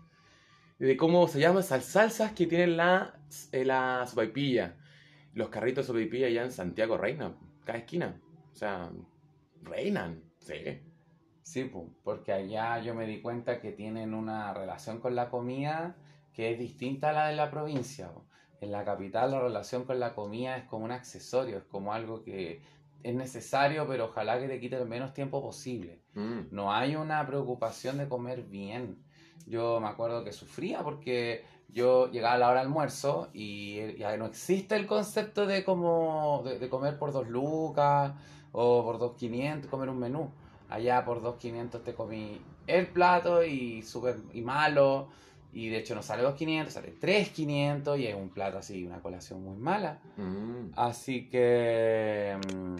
de 0.79 0.96
cómo 0.96 1.27
se 1.27 1.39
llaman 1.39 1.62
esas 1.62 1.86
salsas 1.86 2.32
que 2.32 2.48
tienen 2.48 2.77
la, 2.77 3.20
eh, 3.51 3.65
la 3.65 4.06
sopaipilla. 4.08 4.77
Los 5.34 5.50
carritos 5.50 5.86
de 5.86 5.88
sopaipilla 5.88 6.27
allá 6.27 6.44
en 6.44 6.51
Santiago 6.51 6.98
reinan, 6.98 7.38
cada 7.65 7.79
esquina. 7.79 8.20
O 8.51 8.56
sea, 8.56 8.89
reinan, 9.62 10.24
sí. 10.39 10.82
Sí, 11.41 11.63
po, 11.65 11.89
porque 12.03 12.32
allá 12.32 12.79
yo 12.79 12.94
me 12.94 13.08
di 13.08 13.22
cuenta 13.22 13.60
que 13.60 13.72
tienen 13.72 14.13
una 14.13 14.53
relación 14.53 15.00
con 15.00 15.15
la 15.15 15.29
comida 15.29 15.96
que 16.39 16.53
es 16.53 16.58
distinta 16.58 17.10
a 17.10 17.12
la 17.12 17.27
de 17.27 17.36
la 17.36 17.51
provincia. 17.51 18.10
En 18.62 18.72
la 18.72 18.86
capital 18.86 19.31
la 19.31 19.41
relación 19.41 19.84
con 19.84 20.00
la 20.00 20.15
comida 20.15 20.55
es 20.55 20.63
como 20.69 20.86
un 20.86 20.91
accesorio, 20.93 21.58
es 21.58 21.65
como 21.65 21.91
algo 21.91 22.24
que 22.24 22.62
es 23.03 23.13
necesario, 23.13 23.86
pero 23.89 24.05
ojalá 24.05 24.39
que 24.39 24.48
te 24.48 24.58
quite 24.62 24.77
el 24.77 24.88
menos 24.88 25.13
tiempo 25.13 25.41
posible. 25.41 26.00
Mm. 26.13 26.43
No 26.51 26.72
hay 26.72 26.96
una 26.96 27.27
preocupación 27.27 27.98
de 27.98 28.08
comer 28.08 28.43
bien. 28.43 29.03
Yo 29.48 29.81
me 29.81 29.89
acuerdo 29.89 30.24
que 30.24 30.31
sufría 30.31 30.81
porque 30.81 31.43
yo 31.67 32.10
llegaba 32.10 32.36
a 32.36 32.38
la 32.38 32.48
hora 32.48 32.62
de 32.62 32.67
almuerzo 32.67 33.27
y 33.34 33.98
ya 33.98 34.15
no 34.15 34.25
existe 34.27 34.77
el 34.77 34.88
concepto 34.88 35.46
de 35.46 35.65
como 35.65 36.43
de, 36.46 36.58
de 36.58 36.69
comer 36.69 36.98
por 36.98 37.12
dos 37.12 37.27
lucas 37.27 38.13
o 38.53 38.86
por 38.86 38.98
dos 38.98 39.17
quinientos, 39.17 39.69
comer 39.69 39.89
un 39.89 40.00
menú. 40.00 40.31
Allá 40.69 41.03
por 41.03 41.22
dos 41.22 41.36
quinientos 41.36 41.84
te 41.84 41.93
comí 41.93 42.41
el 42.65 42.88
plato 42.88 43.43
y 43.43 43.81
súper 43.81 44.19
y 44.31 44.39
malo 44.39 45.10
y 45.51 45.70
de 45.70 45.77
hecho 45.79 45.96
no 45.96 46.03
sale 46.03 46.24
dos 46.24 46.36
quinientos, 46.36 46.74
sale 46.75 46.94
tres 47.00 47.29
quinientos 47.29 47.98
y 47.98 48.08
es 48.08 48.15
un 48.15 48.29
plato 48.29 48.60
así, 48.60 48.86
una 48.86 49.01
colación 49.01 49.44
muy 49.44 49.58
mala. 49.58 50.00
Mm. 50.18 50.72
Así 50.75 51.27
que 51.27 52.38
mm, 52.53 52.75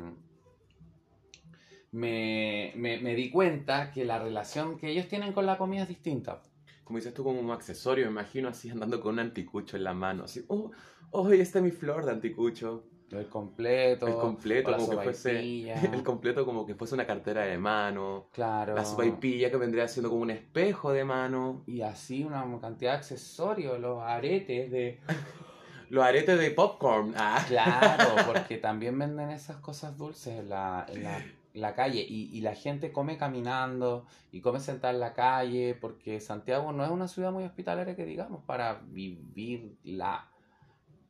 me, 1.92 2.74
me, 2.76 3.00
me 3.00 3.16
di 3.16 3.30
cuenta 3.32 3.92
que 3.92 4.06
la 4.06 4.20
relación 4.20 4.78
que 4.78 4.90
ellos 4.90 5.08
tienen 5.08 5.34
con 5.34 5.46
la 5.46 5.58
comida 5.58 5.84
es 5.84 5.90
distinta. 5.90 6.42
Como 6.84 6.98
dices 6.98 7.14
tú, 7.14 7.24
como 7.24 7.40
un 7.40 7.52
accesorio, 7.52 8.06
me 8.06 8.12
imagino 8.12 8.50
así 8.50 8.70
andando 8.70 9.00
con 9.00 9.14
un 9.14 9.20
anticucho 9.20 9.78
en 9.78 9.84
la 9.84 9.94
mano. 9.94 10.24
Así, 10.24 10.44
oh, 10.48 10.72
oh, 11.12 11.30
esta 11.32 11.60
es 11.60 11.64
mi 11.64 11.72
flor 11.72 12.06
de 12.06 12.12
anticucho. 12.12 12.84
El 13.18 13.28
completo, 13.28 14.08
El 14.08 14.16
completo, 14.16 14.75
como 14.75 14.89
que 14.89 14.98
fuese. 14.98 15.72
El 15.94 16.04
completo, 16.04 16.46
como 16.46 16.66
que 16.66 16.75
fuese 16.75 16.96
una 16.96 17.06
cartera 17.06 17.44
de 17.44 17.58
mano. 17.58 18.28
Claro. 18.32 18.75
La 18.75 18.86
sopaipilla 18.86 19.50
que 19.50 19.58
vendría 19.58 19.88
siendo 19.88 20.10
como 20.10 20.22
un 20.22 20.32
espejo 20.32 20.92
de 20.92 21.06
mano. 21.06 21.63
Y 21.66 21.82
así 21.82 22.24
una 22.24 22.46
cantidad 22.62 22.92
de 22.92 22.98
accesorios, 22.98 23.80
los 23.80 24.01
aretes 24.01 24.72
de... 24.72 25.00
Los 25.89 26.04
aretes 26.04 26.38
de 26.38 26.51
popcorn. 26.51 27.16
Ah. 27.18 27.44
Claro, 27.48 28.10
porque 28.28 28.58
también 28.58 29.00
venden 29.00 29.32
esas 29.32 29.58
cosas 29.58 29.98
dulces 29.98 30.39
en 30.39 30.50
la, 30.50 30.86
en 30.88 31.01
la, 31.01 31.25
la 31.54 31.74
calle 31.74 32.06
y, 32.08 32.30
y 32.32 32.42
la 32.42 32.54
gente 32.54 32.92
come 32.92 33.18
caminando 33.18 34.06
y 34.32 34.42
come 34.42 34.60
sentada 34.60 34.94
en 34.94 35.00
la 35.00 35.13
calle 35.13 35.74
porque 35.74 36.20
Santiago 36.20 36.72
no 36.74 36.86
es 36.86 36.92
una 36.92 37.08
ciudad 37.08 37.32
muy 37.32 37.44
hospitalaria 37.44 37.96
que 37.96 38.06
digamos 38.06 38.44
para 38.44 38.82
vivirla. 38.86 40.28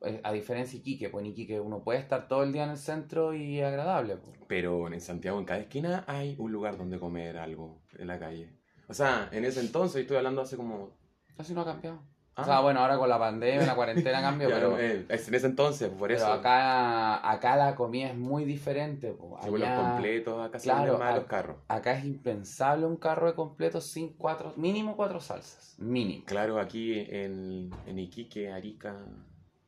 Eh, 0.01 0.21
A 0.23 0.31
diferencia 0.31 0.73
de 0.73 0.79
Iquique, 0.79 1.09
pues 1.09 1.23
en 1.25 1.31
Iquique 1.31 1.59
uno 1.59 1.83
puede 1.83 1.99
estar 1.99 2.27
todo 2.27 2.43
el 2.43 2.53
día 2.53 2.63
en 2.63 2.69
el 2.71 2.77
centro 2.77 3.33
y 3.33 3.61
agradable. 3.61 4.15
pues. 4.17 4.37
Pero 4.47 4.87
en 4.91 5.01
Santiago, 5.01 5.37
en 5.39 5.45
cada 5.45 5.59
esquina, 5.59 6.03
hay 6.07 6.35
un 6.39 6.51
lugar 6.51 6.77
donde 6.77 6.99
comer 6.99 7.37
algo 7.37 7.81
en 7.97 8.07
la 8.07 8.17
calle. 8.17 8.53
O 8.87 8.93
sea, 8.93 9.29
en 9.31 9.45
ese 9.45 9.59
entonces, 9.59 10.01
estoy 10.01 10.17
hablando 10.17 10.41
hace 10.41 10.55
como. 10.57 10.97
Casi 11.37 11.53
no 11.53 11.61
ha 11.61 11.65
cambiado. 11.65 11.99
Ah, 12.35 12.41
O 12.41 12.45
sea, 12.45 12.59
bueno, 12.61 12.79
ahora 12.79 12.97
con 12.97 13.09
la 13.09 13.19
pandemia, 13.19 13.65
la 13.65 13.75
cuarentena 13.75 14.21
cambió, 14.21 14.47
ya, 14.49 14.55
pero, 14.55 14.79
eh, 14.79 15.05
en 15.09 15.35
ese 15.35 15.45
entonces, 15.45 15.89
por 15.89 16.07
pero 16.07 16.15
eso. 16.19 16.31
acá, 16.31 17.29
acá 17.29 17.57
la 17.57 17.75
comida 17.75 18.07
es 18.09 18.17
muy 18.17 18.45
diferente. 18.45 19.11
pues. 19.11 19.43
Sí, 19.43 19.49
bueno, 19.49 19.65
los 19.65 19.75
Allá- 19.77 19.91
completos, 19.91 20.47
acá 20.47 20.59
se 20.59 20.63
claro, 20.63 20.97
más 20.97 21.11
a- 21.13 21.15
los 21.17 21.25
carros. 21.25 21.57
Acá 21.67 21.97
es 21.97 22.05
impensable 22.05 22.85
un 22.85 22.95
carro 22.95 23.27
de 23.27 23.33
completo 23.35 23.81
sin 23.81 24.13
cuatro, 24.13 24.53
mínimo 24.55 24.95
cuatro 24.95 25.19
salsas, 25.19 25.75
mínimo. 25.77 26.23
Claro, 26.25 26.59
aquí 26.59 26.93
en, 27.09 27.69
en 27.85 27.99
Iquique, 27.99 28.51
Arica, 28.51 28.95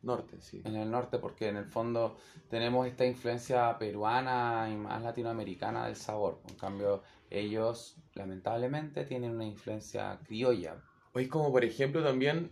Norte, 0.04 0.42
sí. 0.42 0.62
En 0.66 0.76
el 0.76 0.90
norte, 0.90 1.20
porque 1.20 1.50
en 1.50 1.58
el 1.58 1.66
fondo 1.66 2.18
tenemos 2.50 2.88
esta 2.88 3.06
influencia 3.06 3.78
peruana 3.78 4.68
y 4.72 4.76
más 4.76 5.02
latinoamericana 5.04 5.86
del 5.86 5.96
sabor. 5.96 6.42
En 6.50 6.56
cambio, 6.56 7.04
ellos 7.30 7.98
lamentablemente 8.16 9.06
tienen 9.06 9.32
una 9.32 9.46
influencia 9.46 10.20
criolla. 10.26 10.78
O 11.14 11.20
es 11.20 11.28
como, 11.28 11.52
por 11.52 11.64
ejemplo, 11.64 12.04
también 12.04 12.52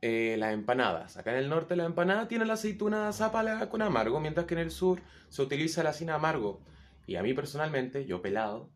eh, 0.00 0.36
las 0.38 0.54
empanadas. 0.54 1.16
Acá 1.16 1.32
en 1.32 1.38
el 1.38 1.48
norte 1.48 1.74
la 1.74 1.84
empanada 1.84 2.28
tiene 2.28 2.44
la 2.44 2.54
aceituna 2.54 3.12
zapala 3.12 3.68
con 3.68 3.82
amargo, 3.82 4.20
mientras 4.20 4.46
que 4.46 4.54
en 4.54 4.60
el 4.60 4.70
sur 4.70 5.00
se 5.28 5.42
utiliza 5.42 5.82
la 5.82 5.92
sin 5.92 6.10
amargo. 6.10 6.60
Y 7.06 7.16
a 7.16 7.22
mí 7.22 7.34
personalmente, 7.34 8.06
yo 8.06 8.22
pelado, 8.22 8.70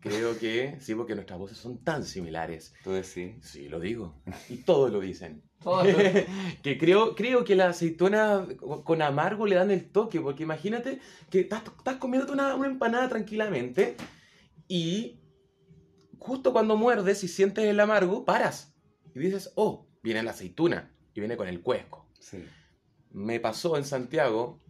creo 0.00 0.38
que 0.38 0.78
sí, 0.80 0.94
porque 0.94 1.14
nuestras 1.14 1.38
voces 1.38 1.58
son 1.58 1.84
tan 1.84 2.04
similares. 2.04 2.74
Tú 2.82 2.92
decís. 2.92 3.36
Sí, 3.42 3.68
lo 3.68 3.78
digo. 3.78 4.20
Y 4.48 4.58
todos 4.58 4.90
lo 4.90 5.00
dicen. 5.00 5.42
Que 6.62 6.78
creo, 6.78 7.14
creo 7.14 7.44
que 7.44 7.56
la 7.56 7.68
aceituna 7.68 8.46
con 8.84 9.02
amargo 9.02 9.46
le 9.46 9.56
dan 9.56 9.70
el 9.70 9.90
toque, 9.90 10.20
porque 10.20 10.44
imagínate 10.44 11.00
que 11.30 11.40
estás, 11.40 11.62
estás 11.78 11.96
comiéndote 11.96 12.32
una, 12.32 12.54
una 12.54 12.68
empanada 12.68 13.08
tranquilamente 13.08 13.96
y 14.68 15.20
justo 16.18 16.52
cuando 16.52 16.76
muerdes 16.76 17.22
y 17.24 17.28
sientes 17.28 17.64
el 17.64 17.78
amargo, 17.80 18.24
paras 18.24 18.74
y 19.14 19.20
dices, 19.20 19.52
oh, 19.54 19.86
viene 20.02 20.22
la 20.22 20.32
aceituna 20.32 20.92
y 21.14 21.20
viene 21.20 21.36
con 21.36 21.48
el 21.48 21.62
cuesco. 21.62 22.06
Sí. 22.20 22.44
Me 23.12 23.40
pasó 23.40 23.76
en 23.76 23.84
Santiago 23.84 24.60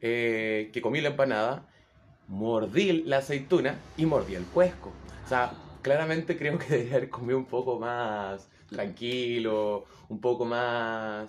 eh, 0.00 0.70
que 0.72 0.82
comí 0.82 1.00
la 1.00 1.10
empanada, 1.10 1.68
mordí 2.26 3.04
la 3.04 3.18
aceituna 3.18 3.78
y 3.96 4.06
mordí 4.06 4.34
el 4.34 4.44
cuesco. 4.44 4.92
O 5.24 5.28
sea, 5.28 5.52
claramente 5.82 6.36
creo 6.36 6.58
que 6.58 6.66
debería 6.66 6.96
haber 6.96 7.10
comido 7.10 7.38
un 7.38 7.46
poco 7.46 7.78
más 7.78 8.50
tranquilo, 8.68 9.84
un 10.08 10.20
poco 10.20 10.44
más, 10.44 11.28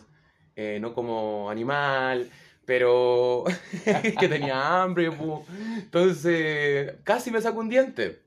eh, 0.55 0.77
no 0.81 0.93
como 0.93 1.49
animal, 1.49 2.29
pero 2.65 3.45
que 4.19 4.27
tenía 4.27 4.81
hambre. 4.81 5.09
Entonces, 5.77 6.95
casi 7.03 7.31
me 7.31 7.41
sacó 7.41 7.59
un 7.59 7.69
diente. 7.69 8.21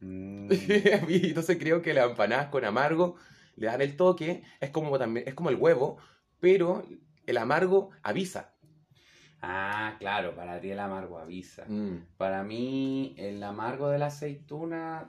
Mm, 0.00 0.48
Entonces 1.08 1.56
creo 1.58 1.82
que 1.82 1.94
las 1.94 2.10
empanadas 2.10 2.48
con 2.48 2.64
amargo 2.64 3.16
le 3.56 3.66
dan 3.66 3.80
el 3.80 3.96
toque, 3.96 4.42
es 4.60 4.70
como, 4.70 4.98
también, 4.98 5.26
es 5.26 5.34
como 5.34 5.50
el 5.50 5.56
huevo, 5.56 5.98
pero 6.40 6.84
el 7.26 7.36
amargo 7.36 7.90
avisa. 8.02 8.54
Ah, 9.40 9.96
claro, 9.98 10.34
para 10.34 10.60
ti 10.60 10.70
el 10.70 10.80
amargo 10.80 11.18
avisa. 11.18 11.64
Mm. 11.66 12.06
Para 12.16 12.42
mí, 12.42 13.14
el 13.18 13.42
amargo 13.42 13.88
de 13.88 13.98
la 13.98 14.06
aceituna, 14.06 15.08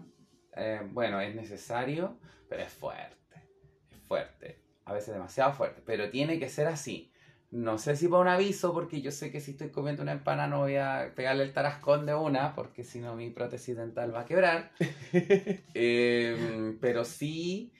eh, 0.56 0.82
bueno, 0.91 1.20
es 1.20 1.36
necesario, 1.36 2.18
pero 2.48 2.63
es 2.63 2.72
fuerte. 2.72 3.19
Fuerte. 4.10 4.60
A 4.86 4.94
veces 4.94 5.13
demasiado 5.13 5.54
fuerte, 5.54 5.82
pero 5.86 6.10
tiene 6.10 6.39
que 6.39 6.50
ser 6.50 6.68
así. 6.68 7.13
No 7.51 7.78
sé 7.78 7.96
si 7.96 8.08
para 8.10 8.22
un 8.24 8.28
aviso, 8.28 8.74
porque 8.74 9.01
yo 9.01 9.12
sé 9.12 9.32
que 9.32 9.39
si 9.42 9.51
estoy 9.51 9.70
comiendo 9.72 10.04
una 10.04 10.12
empanada 10.13 10.48
no 10.50 10.60
voy 10.60 10.75
a 10.78 11.13
pegarle 11.16 11.44
el 11.44 11.54
tarascón 11.54 12.06
de 12.08 12.13
una, 12.16 12.56
porque 12.56 12.84
si 12.84 13.00
no 13.00 13.16
mi 13.16 13.30
prótesis 13.32 13.78
dental 13.78 14.13
va 14.13 14.22
a 14.22 14.25
quebrar. 14.25 14.72
Eh, 15.74 16.78
pero 16.82 17.06
sí, 17.06 17.74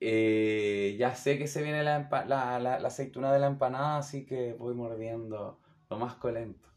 eh, 0.00 0.96
ya 0.98 1.14
sé 1.14 1.38
que 1.38 1.46
se 1.48 1.62
viene 1.62 1.82
la, 1.84 2.08
la, 2.28 2.58
la- 2.60 2.80
la 2.80 2.88
aceituna 2.88 3.32
de 3.32 3.40
la 3.40 3.48
empanada, 3.48 3.98
así 3.98 4.26
que 4.26 4.54
voy 4.54 4.74
mordiendo 4.74 5.60
lo 5.90 5.98
más 5.98 6.16
colento. 6.16 6.68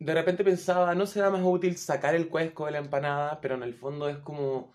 de 0.00 0.14
repente 0.14 0.44
pensaba, 0.44 0.94
¿no 0.94 1.06
será 1.06 1.30
más 1.30 1.42
útil 1.44 1.76
sacar 1.76 2.14
el 2.14 2.28
cuesco 2.28 2.66
de 2.66 2.72
la 2.72 2.78
empanada? 2.78 3.40
Pero 3.40 3.54
en 3.56 3.62
el 3.64 3.74
fondo 3.74 4.08
es 4.08 4.18
como, 4.18 4.72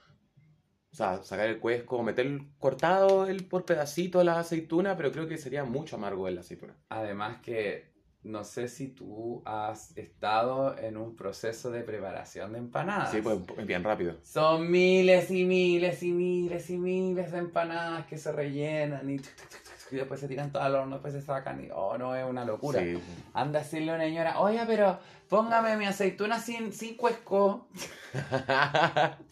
o 0.94 0.96
sea, 0.96 1.24
sacar 1.24 1.50
el 1.50 1.60
cuesco, 1.60 2.04
meter 2.04 2.40
cortado 2.60 3.26
el, 3.26 3.46
por 3.46 3.66
pedacito 3.66 4.24
la 4.24 4.38
aceituna, 4.40 4.96
pero 4.96 5.12
creo 5.12 5.28
que 5.28 5.40
sería 5.40 5.64
mucho 5.64 5.96
amargo 5.96 6.28
en 6.28 6.36
la 6.36 6.42
aceituna. 6.42 6.76
Además 6.90 7.42
que 7.42 7.92
no 8.22 8.44
sé 8.44 8.68
si 8.68 8.90
tú 8.90 9.42
has 9.44 9.98
estado 9.98 10.78
en 10.78 10.98
un 10.98 11.16
proceso 11.16 11.72
de 11.72 11.82
preparación 11.82 12.54
de 12.54 12.60
empanadas. 12.60 13.12
Sí, 13.12 13.22
pues 13.22 13.40
bien 13.66 13.84
rápido. 13.84 14.18
Son 14.22 14.70
miles 14.70 15.32
y 15.32 15.46
miles 15.46 16.04
y 16.04 16.12
miles 16.12 16.70
y 16.70 16.78
miles 16.78 17.32
de 17.32 17.40
empanadas 17.40 18.06
que 18.06 18.20
se 18.20 18.32
rellenan 18.32 19.10
y, 19.10 19.18
y 19.96 20.00
después 20.00 20.20
se 20.20 20.28
tiran 20.28 20.52
todo 20.52 20.64
al 20.64 20.76
horno, 20.76 20.96
después 20.96 21.14
se 21.14 21.22
sacan 21.22 21.64
y, 21.64 21.70
oh, 21.74 21.98
no, 21.98 22.16
es 22.16 22.26
una 22.26 22.46
locura. 22.46 22.82
Sí. 22.82 23.00
Anda 23.34 23.60
a 23.60 23.64
decirle 23.64 23.92
a 23.92 23.96
una 23.96 24.04
señora, 24.04 24.40
oye, 24.40 24.62
pero 24.66 25.00
póngame 25.30 25.78
mi 25.78 25.86
aceituna 25.86 26.40
sin, 26.40 26.74
sin 26.74 26.96
cuesco. 26.96 27.68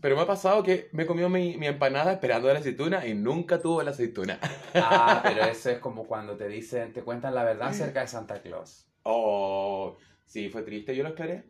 Pero 0.00 0.16
me 0.16 0.22
ha 0.22 0.26
pasado 0.26 0.64
que 0.64 0.88
me 0.90 1.04
he 1.04 1.06
comido 1.06 1.28
mi, 1.28 1.56
mi 1.56 1.68
empanada 1.68 2.12
esperando 2.12 2.52
la 2.52 2.58
aceituna 2.58 3.06
y 3.06 3.14
nunca 3.14 3.60
tuvo 3.60 3.82
la 3.84 3.92
aceituna. 3.92 4.40
Ah, 4.74 5.20
pero 5.22 5.44
eso 5.50 5.70
es 5.70 5.78
como 5.78 6.08
cuando 6.08 6.36
te 6.36 6.48
dicen, 6.48 6.92
te 6.92 7.02
cuentan 7.02 7.36
la 7.36 7.44
verdad 7.44 7.68
acerca 7.68 8.00
de 8.00 8.08
Santa 8.08 8.42
Claus. 8.42 8.88
Oh, 9.04 9.96
sí, 10.26 10.48
fue 10.48 10.62
triste, 10.62 10.96
yo 10.96 11.04
lo 11.04 11.10
esperé. 11.10 11.44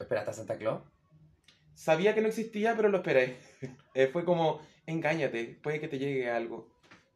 ¿Esperaste 0.00 0.30
a 0.30 0.34
Santa 0.34 0.56
Claus? 0.56 0.82
Sabía 1.74 2.12
que 2.12 2.20
no 2.20 2.26
existía, 2.28 2.74
pero 2.74 2.88
lo 2.88 2.98
esperé. 2.98 3.36
Eh, 3.94 4.06
fue 4.12 4.24
como, 4.24 4.60
engáñate, 4.86 5.58
puede 5.60 5.80
que 5.80 5.88
te 5.88 5.98
llegue 5.98 6.30
algo. 6.30 6.68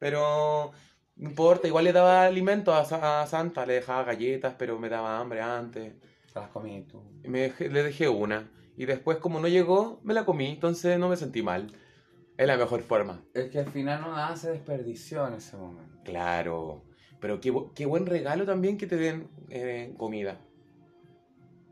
Pero 0.03 0.73
no 1.15 1.29
importa, 1.29 1.69
igual 1.69 1.85
le 1.85 1.93
daba 1.93 2.25
alimento 2.25 2.75
a, 2.75 2.85
Sa- 2.85 3.23
a 3.23 3.27
Santa, 3.29 3.65
le 3.65 3.75
dejaba 3.75 4.03
galletas, 4.03 4.57
pero 4.59 4.77
me 4.77 4.89
daba 4.89 5.21
hambre 5.21 5.41
antes. 5.41 5.95
Te 6.33 6.41
las 6.41 6.49
comí 6.49 6.83
tú. 6.91 7.01
Me 7.23 7.51
dejé- 7.53 7.71
le 7.71 7.85
dejé 7.85 8.09
una. 8.09 8.51
Y 8.77 8.87
después, 8.87 9.19
como 9.19 9.39
no 9.39 9.47
llegó, 9.47 10.01
me 10.03 10.13
la 10.13 10.25
comí, 10.25 10.49
entonces 10.49 10.99
no 10.99 11.09
me 11.09 11.17
sentí 11.17 11.41
mal. 11.41 11.69
Es 12.37 12.49
la 12.49 12.57
mejor 12.57 12.83
forma. 12.83 13.23
Es 13.33 13.49
que 13.53 13.61
al 13.61 13.69
final 13.71 14.01
no 14.01 14.11
nada 14.11 14.35
se 14.35 14.51
desperdició 14.51 15.25
en 15.29 15.35
ese 15.35 15.57
momento. 15.57 15.99
Claro. 16.03 16.83
Pero 17.21 17.41
qué, 17.41 17.55
qué 17.77 17.87
buen 17.87 18.05
regalo 18.07 18.45
también 18.45 18.77
que 18.79 18.89
te 18.89 18.97
den 18.97 19.29
eh, 19.51 19.95
comida. 19.97 20.37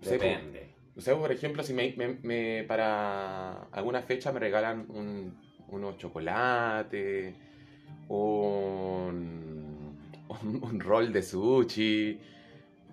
Depende. 0.03 0.73
O 0.97 1.01
sea, 1.01 1.17
por 1.17 1.33
ejemplo, 1.33 1.65
si 1.65 1.75
me, 1.75 1.95
me- 1.97 2.19
me- 2.23 2.65
para 2.69 3.63
alguna 3.73 4.03
fecha 4.03 4.31
me 4.31 4.39
regalan 4.39 4.87
un, 4.89 5.37
unos 5.69 5.97
chocolates, 5.99 7.35
un, 8.11 9.97
un, 10.29 10.61
un 10.63 10.81
rol 10.81 11.13
de 11.13 11.23
sushi, 11.23 12.21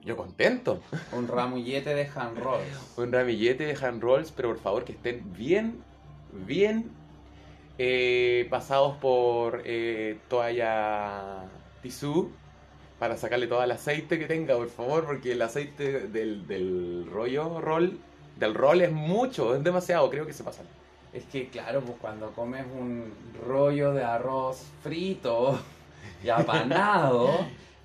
yo 0.04 0.16
contento. 0.16 0.82
Un 1.12 1.28
ramullete 1.28 1.94
de 1.94 2.08
hand 2.16 2.38
rolls. 2.38 2.98
Un 2.98 3.12
ramillete 3.12 3.66
de 3.66 3.76
hand 3.76 4.02
rolls, 4.02 4.32
pero 4.32 4.50
por 4.50 4.60
favor 4.60 4.86
que 4.86 4.94
estén 4.94 5.34
bien, 5.34 5.82
bien 6.46 6.92
eh, 7.78 8.48
pasados 8.50 8.98
por 8.98 9.64
eh, 9.66 10.20
toalla 10.30 11.50
tisú 11.82 12.32
para 13.00 13.18
sacarle 13.18 13.48
todo 13.48 13.64
el 13.64 13.72
aceite 13.72 14.18
que 14.18 14.26
tenga, 14.26 14.56
por 14.56 14.70
favor, 14.70 15.06
porque 15.06 15.34
el 15.34 15.42
aceite 15.42 16.08
del, 16.08 16.48
del 16.48 17.08
rollo 17.12 17.60
roll, 17.62 18.00
del 18.38 18.54
roll 18.56 18.82
es 18.82 18.92
mucho, 18.92 19.56
es 19.56 19.64
demasiado, 19.64 20.10
creo 20.10 20.26
que 20.26 20.34
se 20.34 20.44
pasan. 20.44 20.68
Es 21.14 21.24
que 21.26 21.48
claro, 21.50 21.82
pues 21.82 21.98
cuando 22.00 22.32
comes 22.34 22.66
un 22.66 23.12
rollo 23.48 23.94
de 23.94 24.04
arroz 24.04 24.64
frito 24.84 25.58
y 26.24 26.30
apanado, 26.30 27.30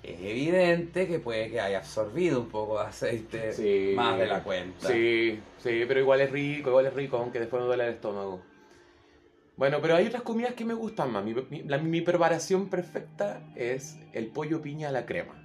es 0.03 0.19
evidente 0.19 1.07
que 1.07 1.19
puede 1.19 1.49
que 1.49 1.59
haya 1.61 1.77
absorbido 1.79 2.41
un 2.41 2.49
poco 2.49 2.79
de 2.79 2.85
aceite 2.87 3.53
Sí. 3.53 3.93
más 3.95 4.17
de 4.19 4.27
la 4.27 4.43
cuenta. 4.43 4.87
Sí, 4.87 5.39
sí, 5.59 5.83
pero 5.87 5.99
igual 6.01 6.21
es 6.21 6.31
rico, 6.31 6.69
igual 6.69 6.85
es 6.87 6.93
rico, 6.93 7.17
aunque 7.17 7.39
después 7.39 7.61
me 7.61 7.67
duele 7.67 7.85
el 7.87 7.93
estómago. 7.93 8.41
Bueno, 9.55 9.79
pero 9.81 9.95
hay 9.95 10.07
otras 10.07 10.23
comidas 10.23 10.53
que 10.55 10.65
me 10.65 10.73
gustan 10.73 11.11
más. 11.11 11.23
Mi, 11.23 11.33
mi- 11.49 11.63
la- 11.63 11.77
mi 11.77 12.01
preparación 12.01 12.69
perfecta 12.69 13.41
es 13.55 13.97
el 14.11 14.27
pollo 14.27 14.61
piña 14.61 14.89
a 14.89 14.91
la 14.91 15.05
crema. 15.05 15.35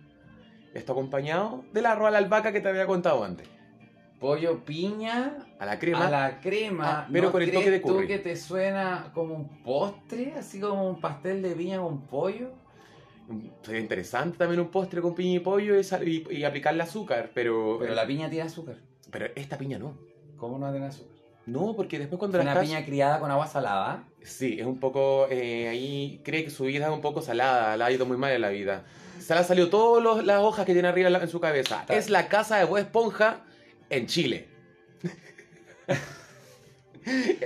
Esto 0.75 0.93
acompañado 0.93 1.65
del 1.73 1.87
arroz 1.87 2.09
a 2.09 2.11
la 2.13 2.19
albahaca 2.19 2.53
que 2.53 2.61
te 2.61 2.69
había 2.69 2.87
contado 2.87 3.23
antes. 3.23 3.47
Pollo 4.21 4.65
piña 4.65 5.37
A 5.61 5.67
la 5.67 5.79
crema. 5.79 6.07
a 6.07 6.11
la 6.11 6.41
crema. 6.41 7.01
Ah, 7.03 7.09
pero 7.13 7.27
¿No 7.27 7.33
con 7.33 7.43
el 7.43 7.53
toque 7.53 7.71
de 7.71 7.81
tú 7.81 7.89
curry. 7.89 8.07
que 8.09 8.19
te 8.19 8.35
suena 8.37 9.11
como 9.15 9.35
un 9.35 9.63
postre? 9.63 10.35
Así 10.37 10.59
como 10.61 10.89
un 10.89 11.01
pastel 11.01 11.41
de 11.43 11.51
piña 11.55 11.79
con 11.81 12.01
pollo. 12.03 12.51
Sería 13.63 13.81
interesante 13.81 14.39
también 14.39 14.61
un 14.61 14.69
postre 14.69 15.01
con 15.03 15.15
piña 15.15 15.37
y 15.37 15.41
pollo 15.41 15.75
y, 15.79 16.27
y- 16.31 16.45
aplicarle 16.45 16.83
azúcar, 16.83 17.31
pero, 17.35 17.77
Pero 17.79 17.95
la 17.95 18.07
piña 18.07 18.29
tiene 18.31 18.47
azúcar. 18.47 18.77
pero 19.11 19.27
esta 19.37 19.59
piña 19.59 19.79
no. 19.79 19.97
¿Cómo 20.37 20.59
no 20.59 20.71
tiene 20.71 20.87
azúcar? 20.87 21.13
No, 21.45 21.75
porque 21.77 21.99
después 21.99 22.19
cuando 22.19 22.39
Es 22.39 22.45
la 22.45 22.53
una 22.53 22.61
estás- 22.61 22.75
piña 22.77 22.87
criada 22.87 23.21
con 23.21 23.31
agua 23.31 23.47
salada. 23.47 24.05
Sí, 24.23 24.57
es 24.59 24.67
un 24.67 24.81
poco. 24.81 25.27
eh, 25.31 25.69
ahí 25.69 26.21
cree 26.25 26.43
que 26.45 26.51
su 26.51 26.65
vida 26.65 26.87
es 26.87 26.93
un 26.93 27.01
poco 27.03 27.23
salada, 27.23 27.77
la 27.77 27.87
ha 27.87 27.91
ido 27.93 28.05
muy 28.07 28.17
mal 28.17 28.33
en 28.33 28.41
la 28.41 28.49
vida. 28.51 28.85
Se 29.21 29.33
le 29.35 29.41
han 29.41 29.47
salido 29.47 29.69
todas 29.69 30.25
las 30.25 30.41
hojas 30.41 30.65
que 30.67 30.73
tiene 30.73 30.89
arriba 30.89 31.09
en 31.11 31.29
su 31.29 31.41
cabeza. 31.41 31.81
Está. 31.83 31.95
Es 31.97 32.09
la 32.11 32.29
casa 32.29 32.57
de 32.59 32.65
Bob 32.65 32.79
Esponja 32.79 33.41
en 33.91 34.07
Chile. 34.07 34.49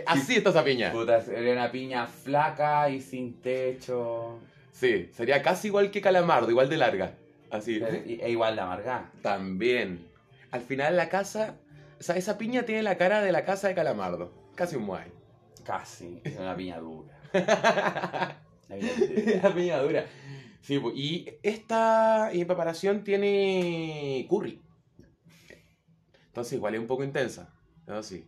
Así 0.07 0.37
está 0.37 0.51
esa 0.51 0.65
piña. 0.65 0.93
Puta, 0.93 1.21
sería 1.21 1.53
una 1.53 1.71
piña 1.71 2.07
flaca 2.07 2.89
y 2.91 3.01
sin 3.01 3.41
techo. 3.41 4.39
Sí, 4.73 5.11
sería 5.15 5.43
casi 5.43 5.69
igual 5.69 5.91
que 5.91 6.01
Calamardo, 6.01 6.51
igual 6.51 6.69
de 6.69 6.77
larga. 6.77 7.15
Así. 7.51 7.81
E 8.07 8.31
igual 8.31 8.57
de 8.57 8.63
amarga. 8.63 9.11
También. 9.21 10.07
Al 10.51 10.63
final 10.63 10.97
la 10.97 11.09
casa. 11.09 11.57
O 12.01 12.03
sea, 12.03 12.17
esa 12.17 12.39
piña 12.39 12.65
tiene 12.65 12.83
la 12.83 12.97
cara 12.97 13.23
de 13.23 13.31
la 13.31 13.45
casa 13.45 13.69
de 13.69 13.75
Calamardo. 13.75 14.33
Casi 14.55 14.77
un 14.77 14.85
muay. 14.85 15.13
Casi. 15.63 16.21
Es 16.25 16.37
una 16.39 16.57
piña 16.57 16.79
dura. 16.79 17.15
Una 18.69 18.79
piña 18.79 18.93
dura. 18.97 19.41
la 19.43 19.55
piña 19.55 19.79
dura. 19.79 20.07
Sí, 20.63 20.79
pues, 20.79 20.95
y 20.97 21.27
esta 21.43 22.31
preparación 22.33 23.05
tiene 23.05 24.27
curry. 24.31 24.61
Entonces 26.33 26.55
igual 26.55 26.75
es 26.75 26.81
un 26.81 26.87
poco 26.87 27.05
intensa. 27.05 27.53
¿no? 27.87 28.03
Sí. 28.03 28.27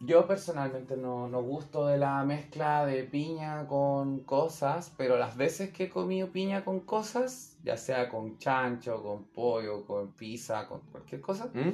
Yo 0.00 0.26
personalmente 0.26 0.96
no, 0.96 1.28
no 1.28 1.42
gusto 1.42 1.86
de 1.86 1.96
la 1.96 2.24
mezcla 2.24 2.84
de 2.84 3.04
piña 3.04 3.64
con 3.68 4.24
cosas, 4.24 4.92
pero 4.96 5.16
las 5.16 5.36
veces 5.36 5.70
que 5.70 5.84
he 5.84 5.88
comido 5.88 6.32
piña 6.32 6.64
con 6.64 6.80
cosas, 6.80 7.56
ya 7.62 7.76
sea 7.76 8.08
con 8.08 8.36
chancho, 8.38 9.00
con 9.00 9.24
pollo, 9.28 9.86
con 9.86 10.12
pizza, 10.12 10.66
con 10.66 10.80
cualquier 10.90 11.20
cosa, 11.20 11.46
¿Mm? 11.54 11.70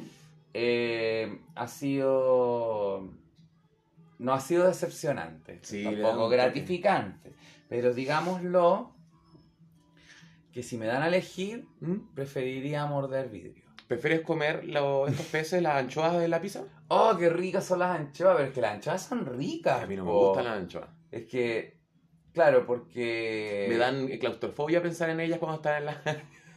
eh, 0.53 1.41
ha 1.55 1.67
sido... 1.67 3.09
No 4.19 4.35
ha 4.35 4.41
sido 4.41 4.67
decepcionante, 4.67 5.59
Sí, 5.63 5.83
tampoco 5.83 6.29
gratificante, 6.29 7.35
pero 7.71 7.95
digámoslo 7.95 8.93
que 10.53 10.63
si 10.63 10.77
me 10.77 10.85
dan 10.87 11.03
a 11.03 11.09
elegir, 11.09 11.67
¿Mm? 11.81 12.15
preferiría 12.15 12.85
morder 12.85 13.31
vidrio. 13.31 13.70
¿Prefieres 13.91 14.21
comer 14.21 14.65
lo- 14.67 15.09
estos 15.09 15.27
peces, 15.27 15.61
las 15.61 15.75
anchoas 15.75 16.17
de 16.17 16.29
la 16.29 16.41
pizza? 16.41 16.63
Oh, 16.87 17.17
qué 17.19 17.29
ricas 17.29 17.65
son 17.65 17.81
las 17.81 17.99
anchoas, 17.99 18.37
pero 18.37 18.47
es 18.49 18.55
que 18.55 18.61
las 18.61 18.75
anchoas 18.75 19.03
son 19.03 19.27
ricas. 19.27 19.83
A 19.83 19.87
mí 19.89 19.97
no 19.97 20.05
me 20.05 20.13
gustan 20.13 20.45
las 20.45 20.59
anchoas. 20.59 20.87
Es 21.11 21.25
que, 21.27 21.77
claro, 22.33 22.65
porque 22.69 23.67
Me 23.69 23.77
dan 23.79 24.07
claustrofobia 24.19 24.81
pensar 24.81 25.11
en 25.11 25.19
ellas 25.19 25.41
cuando 25.41 25.57
están 25.57 25.79
en 25.79 25.87
la... 25.87 25.97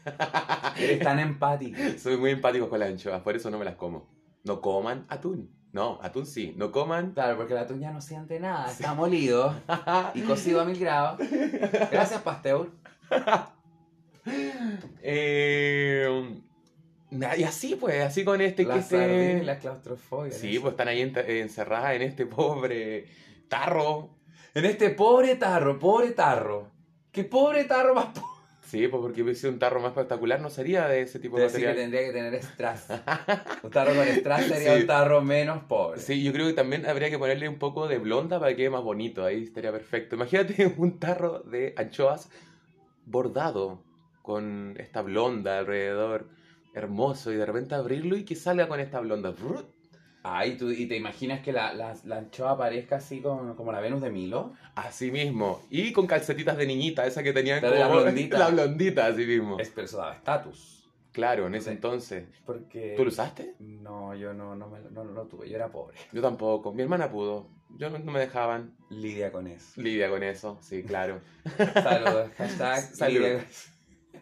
eres 0.78 1.00
tan 1.00 1.18
empático. 1.18 1.76
Soy 1.98 2.18
muy 2.18 2.30
empático 2.30 2.70
con 2.70 2.78
las 2.80 2.90
anchoas, 2.90 3.24
por 3.24 3.36
eso 3.36 3.50
no 3.50 3.58
me 3.58 3.66
las 3.66 3.78
como. 3.78 4.08
No 4.44 4.62
coman 4.62 5.08
atún. 5.10 5.50
No, 5.72 5.98
atún 6.04 6.28
sí. 6.28 6.54
No 6.56 6.72
coman... 6.72 7.14
Claro, 7.14 7.36
porque 7.36 7.56
la 7.56 7.66
tuya 7.66 7.90
no 7.90 8.00
siente 8.00 8.40
nada, 8.40 8.70
está 8.70 8.94
molido 8.94 9.56
y 10.14 10.22
cocido 10.22 10.62
a 10.62 10.66
mil 10.66 10.78
grados. 10.78 11.18
Gracias, 11.90 12.22
Pasteur. 12.22 12.70
Eh, 15.02 16.42
y 17.38 17.44
así 17.44 17.76
pues, 17.76 18.02
así 18.04 18.24
con 18.24 18.42
este 18.42 18.64
que 18.64 18.70
Las 18.70 18.88
se... 18.88 19.44
la 19.44 19.60
claustrofobia. 19.60 20.32
Sí, 20.32 20.60
pues 20.60 20.72
están 20.74 20.88
ahí 20.88 21.02
ent- 21.02 21.24
encerradas 21.28 21.96
en 21.96 22.02
este 22.02 22.26
pobre 22.26 23.06
tarro. 23.48 24.10
En 24.56 24.66
este 24.66 24.90
pobre 24.92 25.36
tarro, 25.36 25.80
pobre 25.80 26.12
tarro. 26.12 26.72
¿Qué 27.12 27.24
pobre 27.24 27.64
tarro 27.66 27.94
más 27.96 28.06
pobre? 28.08 28.28
Sí, 28.66 28.88
pues 28.88 29.02
porque 29.02 29.22
hubiese 29.22 29.42
sido 29.42 29.54
un 29.54 29.60
tarro 29.60 29.80
más 29.80 29.90
espectacular, 29.90 30.40
no 30.42 30.50
sería 30.50 30.88
de 30.88 31.02
ese 31.02 31.20
tipo 31.20 31.38
de 31.38 31.44
que 31.44 31.52
material. 31.52 31.76
tendría 31.76 32.02
que 32.06 32.12
tener 32.12 32.34
strass. 32.44 32.88
Un 33.64 33.70
tarro 33.70 33.94
con 33.94 34.08
strass 34.08 34.46
sería 34.46 34.74
Sí. 34.76 34.82
un 34.82 34.88
tarro 34.88 35.22
menos 35.22 35.64
pobre. 35.66 36.00
Sí, 36.00 36.24
yo 36.24 36.34
creo 36.34 36.48
que 36.48 36.54
también 36.54 36.86
habría 36.88 37.12
que 37.12 37.20
ponerle 37.20 37.48
un 37.50 37.60
poco 37.60 37.88
de 37.88 38.00
blonda 38.00 38.40
para 38.40 38.52
que 38.52 38.58
quede 38.58 38.70
más 38.72 38.82
bonito, 38.84 39.24
ahí 39.26 39.44
estaría 39.44 39.72
perfecto. 39.72 40.16
Imagínate 40.16 40.74
un 40.78 40.98
tarro 41.00 41.40
de 41.42 41.76
anchoas 41.78 42.30
bordado 43.06 43.84
con 44.22 44.76
esta 44.80 45.02
blonda 45.02 45.60
alrededor, 45.60 46.30
hermoso, 46.74 47.32
y 47.32 47.36
de 47.36 47.46
repente 47.46 47.76
abrirlo 47.76 48.16
y 48.18 48.26
que 48.26 48.36
salga 48.36 48.68
con 48.68 48.80
esta 48.80 49.00
blonda. 49.00 49.34
Ah, 50.26 50.46
¿y, 50.48 50.56
tú, 50.58 50.72
¿y 50.72 50.86
te 50.88 50.96
imaginas 50.96 51.42
que 51.42 51.52
la, 51.52 51.74
la, 51.74 51.96
la 52.06 52.18
anchoa 52.20 52.52
aparezca 52.52 52.96
así 52.96 53.20
como, 53.22 53.56
como 53.58 53.72
la 53.74 53.82
Venus 53.82 54.02
de 54.02 54.10
Milo? 54.10 54.54
Así 54.74 55.12
mismo. 55.12 55.62
Y 55.70 55.92
con 55.92 56.08
calcetitas 56.08 56.56
de 56.56 56.66
niñita, 56.66 57.06
esa 57.06 57.24
que 57.24 57.34
tenían 57.34 57.62
de 57.62 57.70
la 57.72 57.88
como- 57.90 58.02
blondita. 58.02 58.38
La 58.40 58.48
blondita, 58.50 59.06
así 59.08 59.26
mismo. 59.26 59.60
Es, 59.60 59.70
pero 59.70 59.86
eso 59.86 59.98
daba 59.98 60.14
estatus. 60.16 60.90
Claro, 61.12 61.46
en 61.48 61.56
ese 61.56 61.72
entonces. 61.72 62.26
Porque... 62.46 62.94
¿Tú 62.96 63.04
lo 63.04 63.10
usaste? 63.10 63.56
No, 63.60 64.16
yo 64.16 64.34
no, 64.34 64.56
no, 64.56 64.70
me, 64.70 64.80
lo- 64.80 64.90
no, 64.92 65.04
no 65.04 65.12
lo 65.12 65.26
tuve, 65.28 65.50
yo 65.50 65.58
era 65.58 65.68
pobre. 65.70 65.98
Yo 66.14 66.22
tampoco. 66.22 66.74
Mi 66.74 66.84
hermana 66.84 67.12
pudo. 67.12 67.50
Yo 67.78 67.90
no, 67.90 68.00
no 68.00 68.12
me 68.12 68.20
dejaban. 68.20 68.76
Lidia 68.90 69.30
con 69.32 69.46
eso. 69.48 69.82
Lidia 69.82 70.10
con 70.10 70.24
eso, 70.24 70.58
sí, 70.62 70.84
claro. 70.84 71.20
Saludos, 71.74 72.32
hashtag 72.38 72.80
Salud. 72.82 73.20
Lidia- 73.20 73.46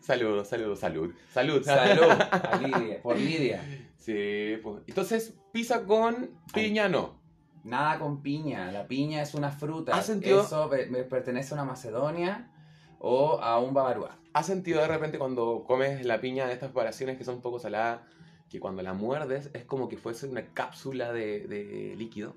Saludos, 0.01 0.47
saludos, 0.49 0.79
salud. 0.79 1.13
Salud. 1.31 1.63
Salud 1.63 2.03
a 2.31 2.59
Lidia, 2.61 3.01
por 3.01 3.17
Lidia. 3.17 3.63
Sí, 3.97 4.57
pues. 4.63 4.81
Entonces, 4.87 5.35
pizza 5.51 5.85
con 5.85 6.31
piña 6.53 6.89
no. 6.89 7.19
Nada 7.63 7.99
con 7.99 8.21
piña, 8.23 8.71
la 8.71 8.87
piña 8.87 9.21
es 9.21 9.35
una 9.35 9.51
fruta. 9.51 9.95
¿Has 9.95 10.07
sentido- 10.07 10.41
Eso 10.41 10.69
pertenece 11.09 11.53
a 11.53 11.55
una 11.55 11.65
Macedonia 11.65 12.51
o 12.99 13.39
a 13.39 13.59
un 13.59 13.73
Bavarúa. 13.73 14.17
¿Has 14.33 14.47
sentido 14.47 14.81
de 14.81 14.87
repente 14.87 15.19
cuando 15.19 15.63
comes 15.65 16.03
la 16.05 16.19
piña 16.19 16.47
de 16.47 16.53
estas 16.53 16.69
preparaciones 16.69 17.17
que 17.17 17.23
son 17.23 17.35
un 17.35 17.41
poco 17.41 17.59
saladas, 17.59 18.01
que 18.49 18.59
cuando 18.59 18.81
la 18.81 18.93
muerdes 18.93 19.51
es 19.53 19.63
como 19.65 19.87
que 19.89 19.97
fuese 19.97 20.27
una 20.27 20.47
cápsula 20.53 21.13
de, 21.13 21.41
de 21.47 21.95
líquido? 21.97 22.35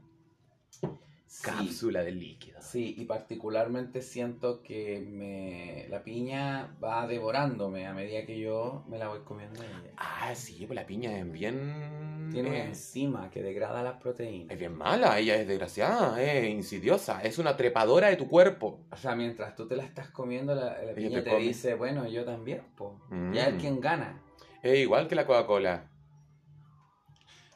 Sí, 1.26 1.42
Cápsula 1.44 2.02
de 2.04 2.12
líquido. 2.12 2.60
sí, 2.60 2.94
y 2.96 3.06
particularmente 3.06 4.02
siento 4.02 4.62
que 4.62 5.00
me, 5.00 5.86
la 5.88 6.04
piña 6.04 6.76
va 6.82 7.06
devorándome 7.06 7.86
a 7.86 7.92
medida 7.92 8.24
que 8.24 8.38
yo 8.38 8.84
me 8.88 8.98
la 8.98 9.08
voy 9.08 9.20
comiendo. 9.24 9.60
ella. 9.62 9.92
Ah, 9.96 10.34
sí, 10.34 10.64
pues 10.66 10.76
la 10.76 10.86
piña 10.86 11.18
es 11.18 11.30
bien... 11.30 12.30
Tiene 12.30 12.48
una 12.50 12.58
eh, 12.58 12.66
enzima 12.66 13.30
que 13.30 13.42
degrada 13.42 13.82
las 13.82 14.00
proteínas. 14.00 14.50
es 14.50 14.58
bien 14.58 14.76
mala, 14.76 15.18
ella 15.18 15.36
es 15.36 15.46
desgraciada, 15.48 16.22
es 16.22 16.48
insidiosa, 16.48 17.22
es 17.22 17.38
una 17.38 17.56
trepadora 17.56 18.08
de 18.08 18.16
tu 18.16 18.28
cuerpo. 18.28 18.80
O 18.90 18.96
sea, 18.96 19.14
mientras 19.14 19.56
tú 19.56 19.66
te 19.66 19.76
la 19.76 19.84
estás 19.84 20.10
comiendo, 20.10 20.54
la, 20.54 20.82
la 20.82 20.94
piña 20.94 21.22
te 21.22 21.36
dice, 21.36 21.74
bueno, 21.74 22.06
yo 22.06 22.24
también. 22.24 22.62
Mm. 23.10 23.32
Ya 23.32 23.48
es 23.48 23.54
quien 23.60 23.80
gana. 23.80 24.20
Es 24.62 24.78
igual 24.78 25.08
que 25.08 25.14
la 25.14 25.26
Coca-Cola. 25.26 25.90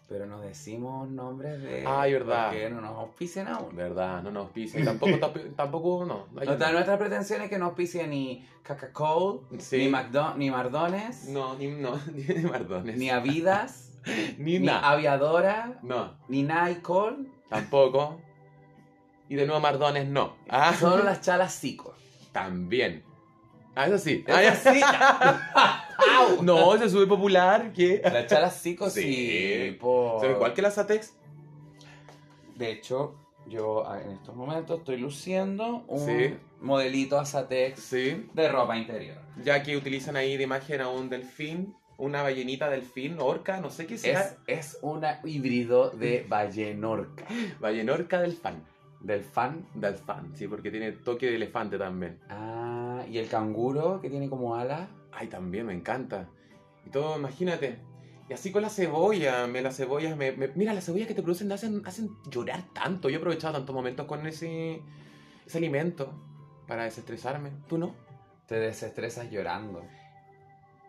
Pero 0.09 0.25
no 0.25 0.40
decimos 0.40 1.07
nombres 1.11 1.61
de... 1.62 1.85
Ay, 1.87 2.14
verdad. 2.14 2.49
Porque 2.49 2.71
no 2.71 2.81
nos 2.81 2.97
auspician 2.97 3.47
aún. 3.47 3.77
¿Verdad? 3.77 4.23
No 4.23 4.31
nos 4.31 4.44
auspicia. 4.47 4.81
Y 4.81 4.85
tampoco, 4.85 5.12
tamp- 5.18 5.55
tampoco, 5.55 6.05
no. 6.07 6.27
no 6.33 6.44
Nuestra, 6.44 6.73
nuestra 6.73 6.99
pretensión 6.99 7.42
es 7.42 7.51
que 7.51 7.59
no 7.59 7.66
auspicie 7.66 8.07
ni 8.07 8.49
Coca-Cola, 8.66 9.40
Sí. 9.59 9.77
ni, 9.77 9.90
McDo- 9.90 10.35
ni 10.37 10.51
Mardones, 10.51 11.29
No, 11.29 11.57
ni, 11.57 11.66
no, 11.66 12.01
ni 12.14 12.25
Mardones. 12.42 12.97
ni 12.97 13.11
Avidas, 13.11 13.92
ni 14.38 14.59
ni. 14.59 14.68
Aviadora, 14.71 15.79
No, 15.83 16.16
ni 16.29 16.42
Nicole, 16.42 17.27
tampoco. 17.51 18.18
Y 19.29 19.35
de 19.35 19.44
nuevo 19.44 19.61
Mardones 19.61 20.09
no. 20.09 20.37
Ah, 20.49 20.73
solo 20.73 21.05
las 21.05 21.21
chalas 21.21 21.53
Zico. 21.61 21.94
también. 22.33 23.05
Ah, 23.75 23.87
eso 23.88 23.99
sí. 23.99 24.25
Eso 24.27 24.37
Ah, 24.38 24.42
ya. 24.42 24.55
sí. 24.57 24.81
No, 26.42 26.74
ese 26.74 26.88
sube 26.88 27.07
popular. 27.07 27.72
que 27.74 28.00
Las 28.04 28.26
chalas 28.26 28.61
Zico 28.62 28.88
sí. 28.90 29.02
Sí. 29.02 29.76
por- 29.81 30.20
¿Son 30.20 30.31
igual 30.33 30.54
que 30.54 30.62
las 30.62 30.78
Atex? 30.78 31.14
De 32.57 32.72
hecho, 32.72 33.14
yo 33.46 33.88
ah, 33.88 34.00
en 34.02 34.11
estos 34.12 34.35
momentos 34.35 34.78
estoy 34.81 34.96
luciendo 34.98 35.85
un 35.87 36.04
Sí. 36.07 36.35
modelito 36.61 37.18
Asatex 37.18 37.81
Sí. 37.81 38.28
de 38.35 38.48
ropa 38.48 38.76
interior. 38.76 39.18
Ya 39.44 39.62
que 39.62 39.76
utilizan 39.76 40.16
ahí 40.16 40.37
de 40.37 40.42
imagen 40.44 40.81
a 40.81 40.88
un 40.88 41.09
delfín, 41.09 41.74
una 41.96 42.22
ballenita 42.22 42.68
delfín, 42.68 43.16
orca, 43.20 43.61
no 43.61 43.70
sé 43.70 43.87
qué 43.87 43.96
sea. 43.98 44.20
Es, 44.46 44.72
es 44.74 44.78
un 44.83 45.02
híbrido 45.24 45.90
de 45.90 46.24
ballenorca. 46.28 47.24
Ballenorca 47.61 48.20
del 48.20 48.33
fan. 48.33 48.64
Del 49.00 49.22
fan. 49.22 49.64
Del 49.74 49.94
fan, 49.94 50.33
sí, 50.35 50.48
porque 50.48 50.72
tiene 50.72 50.90
toque 50.90 51.26
de 51.26 51.37
elefante 51.37 51.78
también. 51.78 52.18
Ah, 52.28 53.04
y 53.09 53.18
el 53.18 53.28
canguro 53.28 54.00
que 54.00 54.11
tiene 54.11 54.28
como 54.28 54.57
alas. 54.57 54.88
Ay, 55.12 55.29
también 55.29 55.66
me 55.66 55.73
encanta. 55.75 56.29
Y 56.87 56.90
todo, 56.90 57.18
imagínate. 57.18 57.79
Y 58.29 58.33
así 58.35 58.53
con 58.53 58.62
la 58.62 58.68
cebolla, 58.68 59.47
me 59.47 59.62
las 59.62 59.77
cebollas 59.77 60.16
me, 60.16 60.33
me- 60.33 60.49
mira, 60.49 60.75
las 60.75 60.85
cebollas 60.85 61.09
que 61.09 61.14
te 61.14 61.23
producen 61.23 61.51
hacen, 61.51 61.83
hacen 61.87 62.11
llorar 62.31 62.62
tanto. 62.75 63.09
Yo 63.09 63.16
he 63.16 63.18
aprovechado 63.18 63.55
tantos 63.55 63.75
momentos 63.75 64.07
con 64.07 64.27
ese, 64.27 64.83
ese 65.47 65.59
alimento 65.59 66.12
para 66.66 66.85
desestresarme. 66.85 67.51
¿Tú 67.68 67.79
no? 67.79 67.94
Te 68.47 68.57
desestresas 68.61 69.31
llorando. 69.31 69.83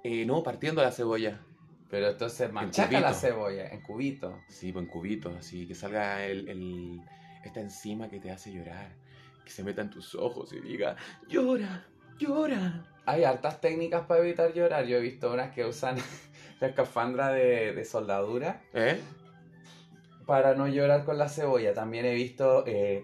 Eh, 0.04 0.26
no, 0.26 0.44
partiendo 0.44 0.82
la 0.82 0.92
cebolla. 0.92 1.40
Pero 1.90 2.10
entonces 2.10 2.52
machaca 2.52 3.00
la 3.00 3.08
cubito. 3.10 3.20
cebolla 3.20 3.68
en 3.70 3.82
cubitos. 3.82 4.34
Sí, 4.48 4.72
pues 4.72 4.86
en 4.86 4.92
cubitos, 4.92 5.36
así, 5.36 5.66
que 5.68 5.76
salga 5.76 6.24
el, 6.26 6.48
el- 6.50 7.02
esta 7.44 7.62
enzima 7.62 8.10
que 8.10 8.20
te 8.20 8.32
hace 8.32 8.52
llorar. 8.54 8.92
Que 9.44 9.50
se 9.52 9.64
meta 9.64 9.82
en 9.82 9.90
tus 9.90 10.14
ojos 10.14 10.54
y 10.54 10.60
diga, 10.60 10.96
llora, 11.28 11.88
llora. 12.20 12.86
Hay 13.06 13.24
hartas 13.24 13.60
técnicas 13.60 14.06
para 14.06 14.20
evitar 14.22 14.54
llorar. 14.54 14.86
Yo 14.86 14.98
he 14.98 15.02
visto 15.02 15.34
unas 15.34 15.52
que 15.54 15.66
usan 15.66 15.96
la 16.60 16.68
escafandra 16.68 17.30
de, 17.30 17.74
de 17.74 17.86
soldadura 17.86 18.62
¿Eh? 18.74 19.00
para 20.28 20.54
no 20.54 20.68
llorar 20.68 21.06
con 21.06 21.18
la 21.18 21.28
cebolla. 21.30 21.74
También 21.74 22.06
he 22.06 22.14
visto 22.14 22.64
eh, 22.68 23.04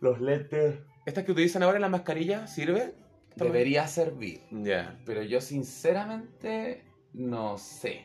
los 0.00 0.20
lentes. 0.20 0.80
¿Estas 1.06 1.24
que 1.24 1.32
utilizan 1.32 1.62
ahora 1.62 1.76
en 1.76 1.82
la 1.82 1.88
mascarilla 1.88 2.46
sirve? 2.46 2.94
Debería 3.36 3.86
servir. 3.86 4.42
Ya. 4.50 4.98
Pero 5.06 5.22
yo 5.22 5.40
sinceramente 5.40 6.84
no 7.12 7.56
sé. 7.58 8.04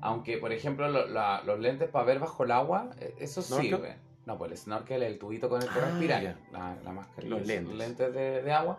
Aunque, 0.00 0.38
por 0.38 0.52
ejemplo, 0.52 0.88
lo- 0.88 1.06
la- 1.06 1.42
los 1.44 1.58
lentes 1.60 1.88
para 1.88 2.04
ver 2.04 2.18
bajo 2.18 2.44
el 2.44 2.52
agua, 2.52 2.90
eh, 3.00 3.14
eso 3.18 3.42
¿Snorkel? 3.42 3.70
sirve. 3.70 3.96
No, 4.24 4.38
pues 4.38 4.52
el 4.52 4.56
snorkel, 4.56 5.02
el 5.02 5.18
tubito 5.18 5.48
con 5.48 5.60
el 5.60 5.68
que 5.68 5.78
Ah, 5.80 5.84
respirar. 5.86 6.22
ya. 6.22 6.38
La, 6.52 6.76
la 6.84 6.92
máscara. 6.92 7.26
Los 7.28 7.44
lentes. 7.46 7.98
de, 8.14 8.42
de 8.42 8.52
agua. 8.52 8.78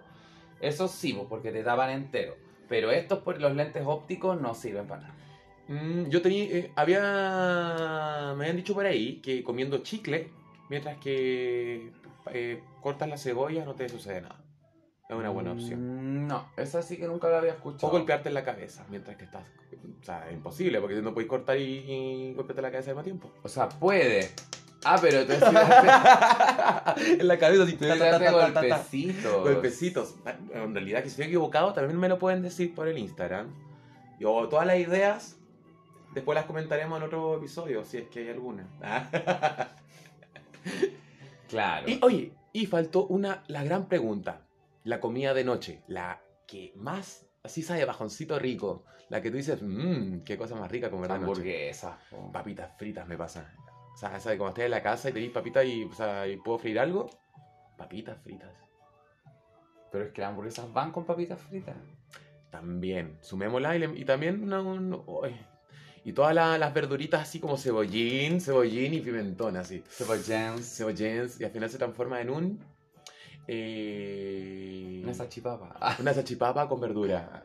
Eso 0.63 0.87
sí, 0.87 1.13
pues, 1.13 1.27
porque 1.29 1.51
te 1.51 1.61
tapan 1.63 1.89
entero. 1.89 2.35
Pero 2.69 2.89
estos, 2.91 3.19
por 3.19 3.39
los 3.41 3.53
lentes 3.55 3.83
ópticos, 3.85 4.39
no 4.39 4.55
sirven 4.55 4.87
para 4.87 5.01
nada. 5.01 5.15
Mm, 5.67 6.09
yo 6.09 6.21
tenía, 6.21 6.43
eh, 6.45 6.71
había, 6.75 8.33
me 8.37 8.43
habían 8.45 8.55
dicho 8.57 8.73
por 8.73 8.85
ahí 8.85 9.21
que 9.21 9.43
comiendo 9.43 9.79
chicle, 9.79 10.29
mientras 10.69 10.97
que 10.97 11.91
eh, 12.31 12.63
cortas 12.81 13.09
la 13.09 13.17
cebolla 13.17 13.65
no 13.65 13.75
te 13.75 13.89
sucede 13.89 14.21
nada. 14.21 14.39
Es 15.09 15.15
una 15.15 15.29
buena 15.29 15.51
opción. 15.51 16.23
Mm, 16.23 16.27
No, 16.27 16.47
esa 16.57 16.81
sí 16.81 16.97
que 16.97 17.07
nunca 17.07 17.29
la 17.29 17.39
había 17.39 17.51
O 17.51 17.55
escuchado. 17.55 17.91
golpearte 17.91 18.29
en 18.29 18.35
la 18.35 18.43
cabeza 18.45 18.85
mientras 18.89 19.17
que 19.17 19.25
estás, 19.25 19.43
o 20.01 20.03
sea, 20.03 20.27
es 20.29 20.33
imposible 20.33 20.79
porque 20.79 20.95
no 21.01 21.13
puedes 21.13 21.29
cortar 21.29 21.57
y, 21.57 21.63
y 21.79 22.33
golpearte 22.33 22.61
la 22.61 22.71
cabeza 22.71 22.91
al 22.91 22.95
mismo 22.95 23.03
tiempo. 23.03 23.31
O 23.43 23.49
sea, 23.49 23.67
puede. 23.69 24.29
Ah, 24.85 24.97
pero 25.01 25.25
darte, 25.25 25.35
en 27.19 27.27
la 27.27 27.37
cabeza 27.37 27.63
así, 27.63 27.77
sí 27.79 27.85
darte 27.85 28.31
golpecitos. 28.31 29.43
Golpecitos. 29.43 30.15
En 30.53 30.73
realidad, 30.73 30.99
que 30.99 31.05
si 31.05 31.11
estoy 31.11 31.25
equivocado, 31.27 31.73
también 31.73 31.99
me 31.99 32.09
lo 32.09 32.19
pueden 32.19 32.41
decir 32.41 32.73
por 32.75 32.87
el 32.87 32.97
Instagram. 32.97 33.47
Y, 34.19 34.25
O 34.25 34.47
todas 34.49 34.65
las 34.67 34.77
ideas, 34.77 35.37
después 36.13 36.35
las 36.35 36.45
comentaremos 36.45 36.97
en 36.97 37.03
otro 37.03 37.37
episodio, 37.37 37.83
si 37.85 37.97
es 37.97 38.07
que 38.09 38.19
hay 38.19 38.29
alguna. 38.29 38.67
Claro. 41.49 41.87
y 41.87 41.99
oye, 42.01 42.33
y 42.51 42.65
faltó 42.65 43.05
una, 43.05 43.43
la 43.47 43.63
gran 43.63 43.87
pregunta. 43.87 44.41
La 44.83 44.99
comida 44.99 45.33
de 45.33 45.43
noche, 45.43 45.83
la 45.87 46.19
que 46.47 46.73
más, 46.75 47.25
así 47.43 47.61
sabe, 47.61 47.85
bajoncito 47.85 48.39
rico. 48.39 48.85
La 49.09 49.21
que 49.21 49.29
tú 49.29 49.37
dices, 49.37 49.59
mmm, 49.61 50.21
qué 50.21 50.37
cosa 50.37 50.55
más 50.55 50.71
rica 50.71 50.89
comer 50.89 51.11
de 51.11 51.19
noche. 51.19 51.23
hamburguesas. 51.29 51.95
Papitas 52.31 52.71
fritas 52.77 53.07
me 53.07 53.17
pasa. 53.17 53.53
O 53.93 53.97
sea, 53.97 54.19
¿sabes? 54.19 54.37
Cuando 54.37 54.49
estás 54.49 54.65
en 54.65 54.71
la 54.71 54.81
casa 54.83 55.09
y 55.09 55.13
te 55.13 55.29
papitas 55.29 55.65
y, 55.65 55.83
o 55.85 55.93
sea, 55.93 56.27
y 56.27 56.37
puedo 56.37 56.57
freír 56.57 56.79
algo, 56.79 57.09
papitas 57.77 58.17
fritas. 58.21 58.51
Pero 59.91 60.05
es 60.05 60.11
que 60.11 60.21
las 60.21 60.31
hamburguesas 60.31 60.71
van 60.73 60.91
con 60.91 61.05
papitas 61.05 61.39
fritas. 61.39 61.75
También, 62.49 63.17
sumémosla 63.21 63.75
y, 63.75 63.79
le- 63.79 63.99
y 63.99 64.05
también 64.05 64.43
una- 64.43 64.61
un- 64.61 65.03
y 66.05 66.11
todas 66.13 66.33
la- 66.35 66.57
las 66.57 66.73
verduritas 66.73 67.21
así 67.21 67.39
como 67.39 67.57
cebollín, 67.57 68.41
cebollín 68.41 68.93
y 68.95 68.99
pimentón 69.01 69.55
así. 69.57 69.83
Cebollens. 69.89 70.75
Cebollins 70.77 71.39
y 71.39 71.45
al 71.45 71.51
final 71.51 71.69
se 71.69 71.77
transforma 71.77 72.19
en 72.21 72.29
un 72.29 72.59
eh, 73.47 75.01
Una 75.03 75.13
salchipapa. 75.13 75.75
Ah, 75.79 75.95
una 75.99 76.13
salchipapa 76.13 76.67
con 76.67 76.79
verdura. 76.79 77.43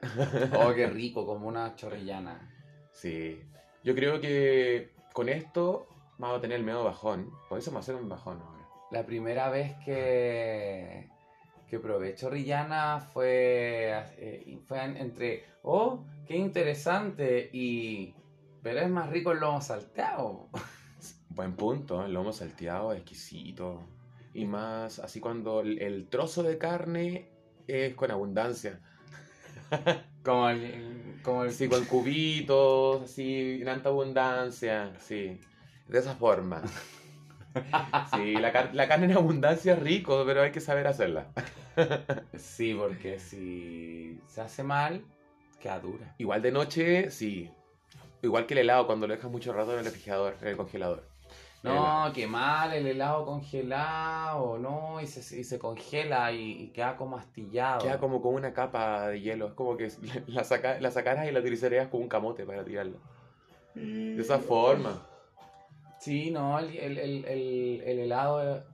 oh, 0.57 0.73
qué 0.75 0.87
rico, 0.91 1.27
como 1.27 1.49
una 1.49 1.75
chorrillana. 1.75 2.51
Sí. 2.93 3.41
Yo 3.85 3.95
creo 3.95 4.21
que 4.21 4.93
con 5.13 5.29
esto 5.29 5.89
vamos 6.19 6.39
a 6.39 6.41
tener 6.41 6.59
el 6.59 6.65
medio 6.65 6.85
bajón. 6.85 7.31
Por 7.49 7.59
eso 7.59 7.71
vamos 7.71 7.89
a 7.89 7.93
hacer 7.93 8.03
un 8.03 8.09
bajón 8.09 8.41
ahora. 8.41 8.59
La 8.91 9.05
primera 9.05 9.51
vez 9.51 9.75
que, 9.85 11.09
que 11.69 11.79
probé 11.79 12.15
chorrillana 12.15 13.01
fue, 13.01 13.93
eh, 14.17 14.59
fue 14.67 14.83
en- 14.85 14.97
entre, 14.97 15.45
oh, 15.63 16.05
qué 16.27 16.37
interesante, 16.37 17.51
y, 17.53 18.15
pero 18.63 18.81
es 18.81 18.89
más 18.89 19.11
rico 19.11 19.33
el 19.33 19.41
lomo 19.41 19.61
salteado. 19.61 20.49
Buen 21.31 21.55
punto, 21.55 22.05
el 22.05 22.13
lomo 22.13 22.33
salteado, 22.33 22.93
exquisito. 22.93 23.83
Y 24.35 24.45
más 24.45 24.99
así 24.99 25.21
cuando 25.21 25.61
el, 25.61 25.81
el 25.81 26.09
trozo 26.09 26.43
de 26.43 26.59
carne 26.59 27.29
es 27.67 27.95
con 27.95 28.11
abundancia. 28.11 28.81
Como 30.25 30.49
el, 30.51 31.21
como 31.23 31.45
el, 31.45 31.51
Así 31.51 31.69
con 31.69 31.85
cubitos, 31.87 33.03
así 33.03 33.61
en 33.63 33.69
alta 33.69 33.89
abundancia, 33.89 34.93
sí. 34.99 35.41
De 35.89 35.99
esa 35.99 36.15
forma. 36.15 36.63
Sí, 38.15 38.35
la, 38.35 38.53
car- 38.53 38.73
la 38.75 38.87
carne 38.87 39.07
en 39.07 39.13
abundancia 39.17 39.73
es 39.73 39.79
rico, 39.81 40.23
pero 40.25 40.43
hay 40.43 40.53
que 40.53 40.61
saber 40.61 40.87
hacerla. 40.87 41.29
Sí, 42.37 42.75
porque 42.75 43.19
si 43.19 44.21
se 44.27 44.41
hace 44.41 44.63
mal, 44.63 45.05
Queda 45.61 45.81
dura. 45.81 46.15
Igual 46.19 46.43
de 46.43 46.53
noche, 46.53 47.11
sí. 47.11 47.51
Igual 48.23 48.47
que 48.47 48.55
el 48.55 48.61
helado 48.61 48.87
cuando 48.87 49.07
lo 49.09 49.15
dejas 49.15 49.31
mucho 49.31 49.53
rato 49.53 49.73
en 49.73 49.81
el 49.81 49.85
refrigerador, 49.87 50.37
en 50.41 50.49
el 50.49 50.57
congelador. 50.57 51.09
No, 51.65 52.13
qué 52.15 52.29
mal, 52.29 52.73
el 52.73 52.87
helado 52.87 53.25
congelado, 53.25 54.59
no, 54.59 55.01
y 55.01 55.07
se, 55.09 55.41
y 55.41 55.43
se 55.43 55.59
congela 55.59 56.31
y, 56.31 56.63
y 56.63 56.69
queda 56.69 56.97
como 56.97 57.17
astillado. 57.17 57.81
Queda 57.83 57.99
como 57.99 58.23
con 58.23 58.35
una 58.35 58.53
capa 58.53 59.09
de 59.09 59.21
hielo. 59.21 59.49
Es 59.49 59.55
como 59.55 59.77
que 59.77 59.91
la, 60.29 60.45
saca, 60.45 60.81
la 60.81 60.93
sacaras 60.93 61.27
y 61.29 61.33
la 61.33 61.41
utilizarías 61.41 61.89
como 61.89 62.05
un 62.05 62.09
camote 62.09 62.45
para 62.47 62.65
tirarla. 62.65 62.99
De 63.75 64.21
esa 64.21 64.39
forma. 64.39 65.08
Sí, 65.99 66.31
no, 66.31 66.59
el, 66.59 66.77
el, 66.77 66.99
el, 66.99 67.25
el- 67.25 67.83
el 67.85 67.99
helado 67.99 68.65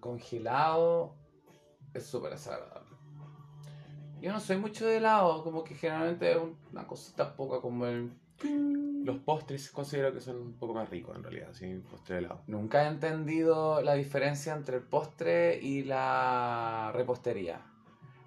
congelado 0.00 1.14
es 1.92 2.06
súper 2.06 2.30
desagradable. 2.32 2.88
Yo 4.20 4.32
no 4.32 4.40
soy 4.40 4.56
mucho 4.58 4.86
de 4.86 4.98
helado, 4.98 5.42
como 5.44 5.64
que 5.64 5.74
generalmente 5.74 6.32
es 6.32 6.38
una 6.72 6.86
cosita 6.86 7.34
poca 7.36 7.60
como 7.60 7.86
el... 7.86 8.12
Los 9.04 9.18
postres 9.18 9.70
considero 9.70 10.12
que 10.14 10.20
son 10.20 10.36
un 10.36 10.52
poco 10.54 10.74
más 10.74 10.88
ricos 10.90 11.14
en 11.16 11.22
realidad, 11.22 11.48
sí, 11.52 11.82
postre 11.90 12.16
de 12.16 12.20
helado. 12.20 12.42
Nunca 12.46 12.84
he 12.84 12.88
entendido 12.88 13.80
la 13.82 13.94
diferencia 13.94 14.54
entre 14.54 14.76
el 14.76 14.82
postre 14.82 15.58
y 15.60 15.84
la 15.84 16.90
repostería. 16.94 17.62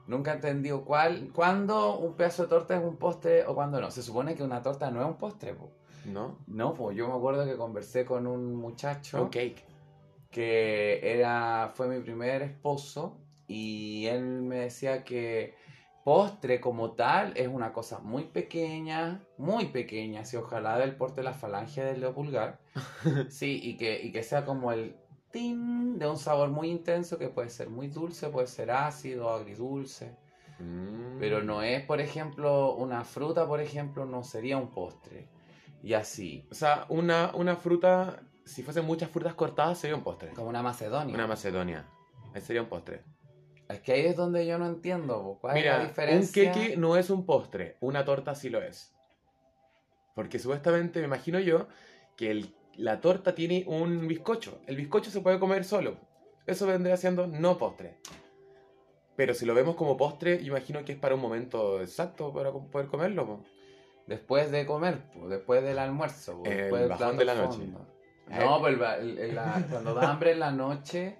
Nunca 0.07 0.31
he 0.31 0.35
entendido 0.35 0.83
cuál, 0.83 1.31
cuándo 1.33 1.97
un 1.97 2.15
pedazo 2.15 2.43
de 2.43 2.49
torta 2.49 2.75
es 2.77 2.83
un 2.83 2.97
postre 2.97 3.45
o 3.45 3.55
cuándo 3.55 3.79
no. 3.79 3.89
Se 3.91 4.01
supone 4.03 4.35
que 4.35 4.43
una 4.43 4.61
torta 4.61 4.91
no 4.91 4.99
es 5.01 5.07
un 5.07 5.17
postre, 5.17 5.53
po. 5.53 5.71
¿No? 6.05 6.37
No, 6.47 6.73
pues 6.73 6.97
yo 6.97 7.07
me 7.07 7.13
acuerdo 7.13 7.45
que 7.45 7.55
conversé 7.55 8.05
con 8.05 8.27
un 8.27 8.55
muchacho 8.55 9.29
que 10.29 10.99
era, 11.03 11.71
fue 11.73 11.87
mi 11.87 12.01
primer 12.01 12.41
esposo 12.41 13.19
y 13.47 14.07
él 14.07 14.23
me 14.41 14.61
decía 14.61 15.03
que 15.03 15.55
postre 16.03 16.59
como 16.59 16.91
tal 16.91 17.33
es 17.37 17.47
una 17.47 17.71
cosa 17.71 17.99
muy 17.99 18.23
pequeña, 18.25 19.23
muy 19.37 19.65
pequeña, 19.65 20.21
así 20.21 20.35
ojalá 20.35 20.77
del 20.77 20.95
porte 20.95 21.21
de 21.21 21.25
la 21.25 21.33
falange 21.33 21.83
del 21.83 22.01
dedo 22.01 22.13
pulgar, 22.13 22.59
sí, 23.29 23.59
y 23.63 23.77
que, 23.77 24.01
y 24.01 24.11
que 24.11 24.23
sea 24.23 24.43
como 24.43 24.71
el 24.71 24.97
tin 25.31 25.97
de 25.99 26.07
un 26.07 26.17
sabor 26.17 26.49
muy 26.49 26.69
intenso 26.69 27.17
que 27.17 27.29
puede 27.29 27.49
ser 27.49 27.69
muy 27.69 27.87
dulce, 27.87 28.29
puede 28.29 28.47
ser 28.47 28.71
ácido, 28.71 29.29
agridulce, 29.29 30.15
Mm. 30.59 31.17
pero 31.19 31.43
no 31.43 31.61
es, 31.61 31.83
por 31.83 31.99
ejemplo, 31.99 32.75
una 32.75 33.03
fruta, 33.03 33.47
por 33.47 33.59
ejemplo, 33.59 34.05
no 34.05 34.23
sería 34.23 34.57
un 34.57 34.69
postre, 34.69 35.27
y 35.83 35.93
así, 35.93 36.47
O 36.49 36.55
sea, 36.55 36.85
una, 36.89 37.31
una 37.35 37.55
fruta, 37.57 38.23
si 38.45 38.63
fuesen 38.63 38.85
muchas 38.85 39.09
frutas 39.11 39.35
cortadas, 39.35 39.77
sería 39.77 39.95
un 39.95 40.03
postre. 40.03 40.31
como 40.33 40.47
una 40.49 40.63
macedonia. 40.63 41.13
Una 41.13 41.27
macedonia. 41.27 41.85
Ahí 42.33 42.41
sería 42.41 42.61
un 42.63 42.69
postre. 42.69 43.03
Es 43.69 43.81
que 43.81 43.91
ahí 43.93 44.05
es 44.05 44.15
donde 44.15 44.45
yo 44.47 44.57
no 44.57 44.65
entiendo, 44.65 45.37
¿cuál 45.41 45.57
es 45.57 45.63
Mira, 45.63 45.77
la 45.79 45.83
diferencia? 45.85 46.43
un 46.43 46.53
queque 46.53 46.77
no 46.77 46.97
es 46.97 47.09
un 47.09 47.25
postre, 47.25 47.77
una 47.81 48.03
torta 48.05 48.33
sí 48.33 48.49
lo 48.49 48.61
es. 48.63 48.95
Porque 50.15 50.39
supuestamente, 50.39 50.99
me 50.99 51.05
imagino 51.05 51.39
yo, 51.39 51.67
que 52.15 52.31
el- 52.31 52.55
la 52.75 53.01
torta 53.01 53.35
tiene 53.35 53.65
un 53.67 54.07
bizcocho. 54.07 54.61
El 54.67 54.75
bizcocho 54.77 55.11
se 55.11 55.21
puede 55.21 55.39
comer 55.39 55.63
solo. 55.65 55.97
Eso 56.45 56.65
vendría 56.67 56.97
siendo 56.97 57.27
no 57.27 57.57
postre. 57.57 57.97
Pero 59.15 59.33
si 59.33 59.45
lo 59.45 59.53
vemos 59.53 59.75
como 59.75 59.95
postre, 59.97 60.39
imagino 60.41 60.83
que 60.85 60.93
es 60.93 60.97
para 60.97 61.15
un 61.15 61.21
momento 61.21 61.81
exacto 61.81 62.33
para 62.33 62.51
poder 62.51 62.87
comerlo. 62.87 63.43
Después 64.07 64.51
de 64.51 64.65
comer, 64.65 64.99
po, 65.13 65.29
después 65.29 65.63
del 65.63 65.79
almuerzo, 65.79 66.39
po, 66.43 66.45
El 66.49 66.57
después 66.57 66.81
del 66.81 66.89
bajón 66.89 67.07
plato 67.15 67.19
de 67.19 67.25
la 67.25 67.35
noche. 67.35 67.57
fondo. 67.57 67.87
No, 68.29 68.59
pues 68.59 68.77
el 68.99 69.17
el- 69.19 69.35
la- 69.35 69.65
cuando 69.69 69.93
da 69.93 70.09
hambre 70.11 70.31
en 70.31 70.39
la 70.39 70.51
noche, 70.51 71.17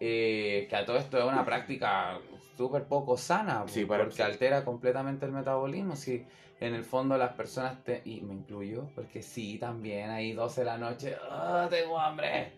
eh, 0.00 0.66
que 0.68 0.76
a 0.76 0.84
todo 0.84 0.96
esto 0.96 1.18
es 1.18 1.24
una 1.24 1.44
práctica 1.44 2.18
súper 2.56 2.84
poco 2.84 3.16
sana, 3.16 3.64
Sí, 3.66 3.84
porque 3.84 4.12
sí. 4.12 4.22
altera 4.22 4.64
completamente 4.64 5.26
el 5.26 5.32
metabolismo. 5.32 5.96
Si 5.96 6.24
en 6.60 6.74
el 6.74 6.84
fondo 6.84 7.16
las 7.18 7.32
personas, 7.32 7.82
te, 7.84 8.00
y 8.04 8.20
me 8.20 8.34
incluyo, 8.34 8.88
porque 8.94 9.22
sí, 9.22 9.58
también 9.58 10.10
ahí 10.10 10.32
12 10.32 10.60
de 10.60 10.66
la 10.66 10.78
noche, 10.78 11.16
"Ah, 11.30 11.66
tengo 11.68 11.98
hambre. 11.98 12.52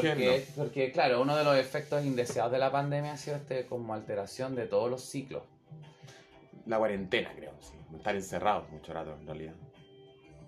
¿Quién 0.00 0.14
Porque, 0.14 0.46
porque, 0.56 0.92
claro, 0.92 1.20
uno 1.20 1.36
de 1.36 1.44
los 1.44 1.56
efectos 1.56 2.04
indeseados 2.04 2.50
de 2.52 2.58
la 2.58 2.70
pandemia 2.72 3.12
ha 3.12 3.16
sido 3.16 3.36
este 3.36 3.66
como 3.66 3.92
alteración 3.94 4.54
de 4.54 4.66
todos 4.66 4.90
los 4.90 5.02
ciclos. 5.02 5.42
La 6.66 6.78
cuarentena, 6.78 7.32
creo. 7.34 7.52
Sí. 7.60 7.74
Estar 7.96 8.14
encerrados 8.14 8.70
mucho 8.70 8.92
rato, 8.92 9.14
en 9.18 9.26
realidad. 9.26 9.54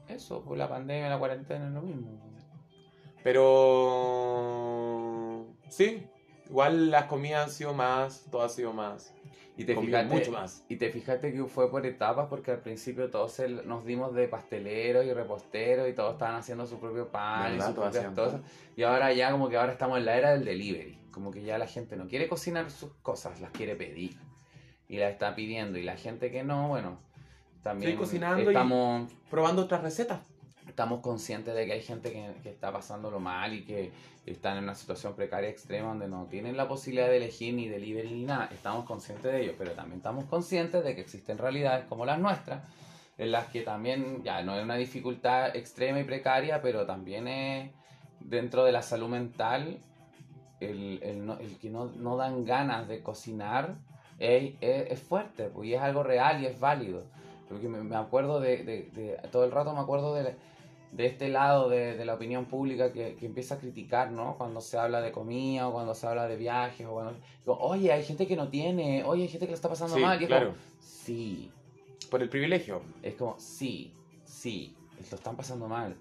Eso, 0.09 0.43
pues 0.45 0.59
la 0.59 0.69
pandemia 0.69 1.09
la 1.09 1.19
cuarentena 1.19 1.67
es 1.67 1.73
lo 1.73 1.83
mismo. 1.83 2.21
Pero... 3.75 5.47
Sí. 5.69 6.07
Igual 6.49 6.91
las 6.91 7.05
comidas 7.07 7.45
han 7.47 7.51
sido 7.51 7.73
más, 7.75 8.27
todo 8.31 8.43
ha 8.43 8.49
sido 8.49 8.73
más. 8.73 9.15
Y 9.57 9.65
te 9.65 9.77
fijaste, 9.77 10.13
mucho 10.15 10.33
más. 10.33 10.65
Y 10.69 10.77
te 10.77 10.91
fijaste 10.91 11.33
que 11.33 11.45
fue 11.45 11.71
por 11.71 11.87
etapas 11.87 12.27
porque 12.29 12.51
al 12.51 12.59
principio 12.61 13.09
todos 13.11 13.33
se- 13.33 13.49
nos 13.49 13.85
dimos 13.85 14.13
de 14.15 14.27
pasteleros 14.29 15.05
y 15.07 15.13
reposteros 15.13 15.89
y 15.89 15.93
todos 15.93 16.15
estaban 16.15 16.35
haciendo 16.35 16.67
su 16.67 16.79
propio 16.81 17.09
pan 17.09 17.57
y 17.57 17.61
sus 17.61 17.71
propias 17.75 18.07
cosas. 18.15 18.41
pan. 18.41 18.45
Y 18.77 18.83
ahora 18.83 19.13
ya 19.13 19.31
como 19.31 19.49
que 19.49 19.57
ahora 19.57 19.73
estamos 19.73 19.99
en 19.99 20.07
la 20.07 20.17
era 20.17 20.33
del 20.33 20.45
delivery. 20.45 20.99
Como 21.13 21.31
que 21.31 21.43
ya 21.45 21.57
la 21.57 21.67
gente 21.69 21.97
no 21.97 22.09
quiere 22.09 22.29
cocinar 22.29 22.69
sus 22.71 22.93
cosas, 22.95 23.41
las 23.41 23.53
quiere 23.53 23.77
pedir. 23.77 24.19
Y 24.89 24.99
las 24.99 25.13
está 25.13 25.35
pidiendo. 25.35 25.79
Y 25.79 25.83
la 25.83 25.97
gente 25.97 26.31
que 26.31 26.43
no, 26.43 26.69
bueno, 26.69 26.99
también 27.63 27.93
Sí, 27.93 27.97
cocinando 27.99 28.43
y- 28.43 28.49
estamos, 28.49 29.11
Probando 29.31 29.63
otras 29.63 29.83
recetas. 29.83 30.21
estamos 30.69 31.01
conscientes 31.01 31.55
de 31.55 31.67
que 31.67 31.73
hay 31.73 31.83
gente 31.83 32.13
que, 32.13 32.33
que 32.43 32.51
está 32.51 32.73
pasándolo 32.73 33.21
mal 33.21 33.55
y 33.55 33.65
que 33.65 33.93
están 34.27 34.57
en 34.59 34.65
una 34.65 34.75
situación 34.75 35.15
precaria 35.15 35.49
extrema 35.51 35.89
donde 35.89 36.09
no 36.09 36.25
tienen 36.27 36.57
la 36.57 36.67
posibilidad 36.69 37.09
de 37.09 37.19
elegir 37.19 37.55
ni 37.55 37.69
delivery 37.69 38.11
ni 38.11 38.25
nada. 38.25 38.49
Estamos 38.53 38.85
conscientes 38.87 39.31
de 39.33 39.43
ello, 39.43 39.55
pero 39.59 39.73
también 39.73 39.99
estamos 39.99 40.25
conscientes 40.25 40.83
de 40.85 40.95
que 40.95 41.01
existen 41.03 41.39
realidades 41.39 41.85
como 41.87 42.05
las 42.07 42.19
nuestras, 42.19 42.63
en 43.19 43.31
las 43.33 43.47
que 43.49 43.61
también 43.63 44.23
ya 44.25 44.43
no 44.43 44.57
es 44.57 44.65
una 44.65 44.77
dificultad 44.77 45.55
extrema 45.55 46.01
y 46.01 46.05
precaria, 46.05 46.61
pero 46.63 46.85
también 46.87 47.29
es 47.29 47.71
dentro 48.21 48.65
de 48.65 48.73
la 48.73 48.83
salud 48.83 49.09
mental 49.09 49.79
el, 50.61 51.01
el 51.03 51.27
no- 51.27 51.39
el 51.39 51.59
que 51.59 51.69
no, 51.71 51.87
no 51.97 52.17
dan 52.17 52.45
ganas 52.45 52.89
de 52.89 53.03
cocinar 53.03 53.77
es, 54.19 54.55
es- 54.61 54.91
es 54.93 55.01
fuerte, 55.01 55.45
pues, 55.49 55.69
y 55.69 55.75
es 55.75 55.81
algo 55.81 56.03
real 56.03 56.43
y 56.43 56.47
es 56.47 56.59
válido. 56.61 57.03
Porque 57.49 57.69
me, 57.69 57.83
me 57.83 57.97
acuerdo 57.97 58.41
de, 58.41 58.65
de- 58.65 58.83
de- 58.95 59.19
todo 59.31 59.45
el 59.45 59.51
rato 59.53 59.73
me 59.75 59.81
acuerdo 59.81 60.15
de, 60.15 60.35
de 60.93 61.07
este 61.07 61.29
lado 61.29 61.69
de, 61.69 61.97
de 61.97 62.05
la 62.05 62.15
opinión 62.15 62.45
pública 62.47 62.93
que, 62.93 63.17
que 63.17 63.27
empieza 63.27 63.57
a 63.57 63.59
criticar, 63.59 64.11
¿no? 64.13 64.37
Cuando 64.39 64.61
se 64.61 64.79
habla 64.79 65.01
de 65.01 65.11
comida 65.13 65.69
o 65.69 65.73
cuando 65.73 65.95
se 65.95 66.07
habla 66.07 66.27
de 66.29 66.37
viajes 66.37 66.87
o 66.87 66.93
cuando... 66.93 67.13
digo, 67.41 67.59
oye, 67.59 67.93
hay 67.93 68.05
gente 68.05 68.27
que 68.27 68.37
no 68.37 68.49
tiene, 68.49 69.03
oye, 69.05 69.23
hay 69.25 69.29
gente 69.29 69.47
que 69.47 69.51
le 69.53 69.57
está 69.57 69.69
pasando 69.69 69.97
Sí, 69.97 70.01
mal. 70.03 70.23
Y 70.23 70.27
claro. 70.27 70.47
como, 70.51 70.59
sí, 70.81 71.51
Por 72.11 72.23
el 72.23 72.29
privilegio. 72.29 72.81
es 73.03 73.15
como, 73.15 73.35
sí, 73.39 73.93
sí, 74.25 74.75
lo 75.11 75.17
están 75.17 75.37
pasando 75.37 75.67
mal. 75.69 75.97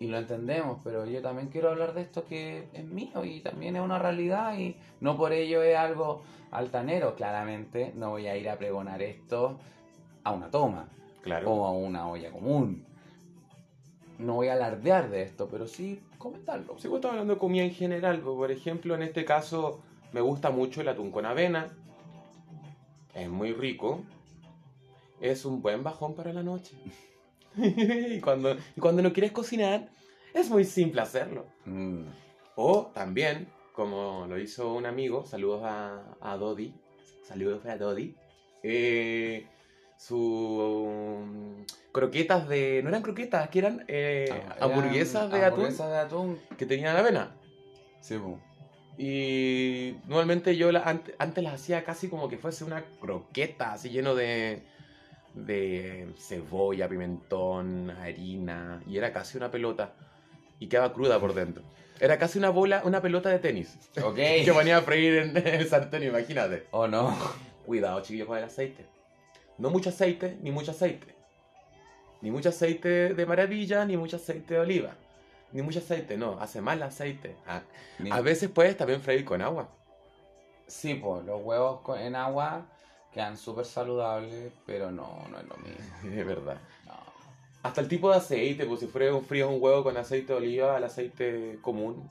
Y 0.00 0.06
lo 0.06 0.18
entendemos, 0.18 0.78
pero 0.84 1.04
yo 1.06 1.20
también 1.22 1.48
quiero 1.48 1.70
hablar 1.70 1.92
de 1.92 2.02
esto 2.02 2.24
que 2.24 2.68
es 2.72 2.84
mío 2.84 3.24
y 3.24 3.40
también 3.40 3.74
es 3.76 3.82
una 3.82 3.98
realidad 3.98 4.56
y 4.56 4.76
no 5.00 5.16
por 5.16 5.32
ello 5.32 5.62
es 5.62 5.76
algo 5.76 6.22
altanero. 6.52 7.16
Claramente 7.16 7.92
no 7.96 8.10
voy 8.10 8.28
a 8.28 8.36
ir 8.36 8.48
a 8.48 8.56
pregonar 8.56 9.02
esto 9.02 9.58
a 10.22 10.32
una 10.32 10.50
toma 10.50 10.88
Claro. 11.22 11.50
o 11.50 11.64
a 11.66 11.72
una 11.72 12.08
olla 12.08 12.30
común. 12.30 12.84
No 14.18 14.34
voy 14.34 14.48
a 14.48 14.52
alardear 14.54 15.10
de 15.10 15.22
esto, 15.22 15.48
pero 15.50 15.66
sí 15.66 16.00
comentarlo. 16.16 16.78
Si 16.78 16.86
vos 16.88 16.96
estás 16.98 17.12
hablando 17.12 17.34
de 17.34 17.40
comida 17.40 17.64
en 17.64 17.72
general, 17.72 18.20
pues, 18.20 18.36
por 18.36 18.50
ejemplo, 18.52 18.94
en 18.94 19.02
este 19.02 19.24
caso 19.24 19.80
me 20.12 20.20
gusta 20.20 20.50
mucho 20.50 20.80
el 20.80 20.88
atún 20.88 21.10
con 21.10 21.26
avena. 21.26 21.68
Es 23.14 23.28
muy 23.28 23.52
rico. 23.52 24.00
Es 25.20 25.44
un 25.44 25.60
buen 25.60 25.82
bajón 25.82 26.14
para 26.14 26.32
la 26.32 26.44
noche. 26.44 26.76
y, 28.16 28.20
cuando, 28.20 28.56
y 28.76 28.80
cuando 28.80 29.02
no 29.02 29.12
quieres 29.12 29.32
cocinar, 29.32 29.88
es 30.34 30.48
muy 30.50 30.64
simple 30.64 31.00
hacerlo. 31.00 31.46
Mm, 31.64 32.02
O 32.56 32.90
también, 32.94 33.48
como 33.72 34.26
lo 34.28 34.38
hizo 34.38 34.72
un 34.74 34.86
amigo, 34.86 35.24
saludos 35.26 35.62
a, 35.64 36.02
a 36.20 36.36
Dodi. 36.36 36.72
Saludos 37.24 37.64
a 37.66 37.76
Dodi. 37.76 38.14
eh, 38.62 39.46
su 39.96 40.16
um, 40.16 41.64
croquetas 41.92 42.48
de. 42.48 42.80
No 42.82 42.88
eran 42.90 43.02
croquetas, 43.02 43.48
que 43.48 43.58
eran 43.58 43.84
eh, 43.88 44.26
eran 44.28 44.62
hamburguesas 44.72 45.30
de 45.30 45.38
atún 45.44 45.54
Hamburguesas 45.54 45.90
de 45.90 45.98
atún. 45.98 46.38
que 46.56 46.66
tenían 46.66 46.96
avena. 46.96 47.34
Sí, 48.00 48.16
po. 48.16 48.38
Y 48.96 49.96
normalmente 50.06 50.56
yo 50.56 50.70
la- 50.72 50.82
ante- 50.82 51.14
antes 51.18 51.42
las 51.44 51.54
hacía 51.54 51.84
casi 51.84 52.08
como 52.08 52.28
que 52.28 52.38
fuese 52.38 52.64
una 52.64 52.84
croqueta, 53.00 53.72
así 53.72 53.90
lleno 53.90 54.14
de, 54.14 54.62
de 55.46 56.12
cebolla, 56.18 56.88
pimentón, 56.88 57.90
harina, 57.90 58.82
y 58.86 58.96
era 58.98 59.12
casi 59.12 59.36
una 59.36 59.50
pelota, 59.50 59.92
y 60.58 60.68
quedaba 60.68 60.92
cruda 60.92 61.18
por 61.20 61.34
dentro. 61.34 61.62
Era 62.00 62.18
casi 62.18 62.38
una 62.38 62.50
bola, 62.50 62.82
una 62.84 63.00
pelota 63.02 63.28
de 63.28 63.38
tenis, 63.38 63.76
Ok. 64.02 64.14
que 64.44 64.50
ponía 64.52 64.78
a 64.78 64.82
freír 64.82 65.14
en 65.18 65.36
el 65.36 65.68
sartén, 65.68 66.02
imagínate. 66.04 66.66
¿O 66.70 66.86
no? 66.86 67.16
Cuidado, 67.66 68.00
chiquillos, 68.02 68.26
con 68.28 68.38
el 68.38 68.44
aceite. 68.44 68.86
No 69.58 69.70
mucho 69.70 69.88
aceite, 69.90 70.38
ni 70.42 70.50
mucho 70.50 70.70
aceite. 70.70 71.14
Ni 72.20 72.30
mucho 72.30 72.48
aceite 72.48 73.14
de 73.14 73.26
maravilla, 73.26 73.84
ni 73.84 73.96
mucho 73.96 74.16
aceite 74.16 74.54
de 74.54 74.60
oliva. 74.60 74.94
Ni 75.52 75.62
mucho 75.62 75.78
aceite, 75.78 76.16
no, 76.16 76.38
hace 76.40 76.60
mal 76.60 76.78
el 76.78 76.82
aceite. 76.84 77.34
Ah, 77.46 77.62
Ni- 77.98 78.10
a 78.10 78.20
veces 78.20 78.50
puedes 78.50 78.76
también 78.76 79.00
freír 79.00 79.24
con 79.24 79.40
agua. 79.42 79.68
Sí, 80.66 80.94
pues 80.94 81.24
los 81.24 81.40
huevos 81.42 81.80
en 81.98 82.14
agua 82.14 82.66
quedan 83.12 83.36
súper 83.36 83.64
saludables, 83.64 84.52
pero 84.66 84.90
no, 84.90 85.26
no 85.30 85.38
es 85.38 85.46
lo 85.46 85.56
mismo. 85.56 85.84
Es 86.20 86.26
verdad. 86.26 86.58
No. 86.86 86.94
Hasta 87.62 87.80
el 87.80 87.88
tipo 87.88 88.10
de 88.10 88.16
aceite, 88.18 88.66
pues 88.66 88.80
si 88.80 88.86
fuera 88.86 89.14
un 89.14 89.24
frío 89.24 89.48
un 89.50 89.60
huevo 89.62 89.82
con 89.82 89.96
aceite 89.96 90.32
de 90.32 90.38
oliva 90.38 90.76
al 90.76 90.84
aceite 90.84 91.58
común. 91.62 92.08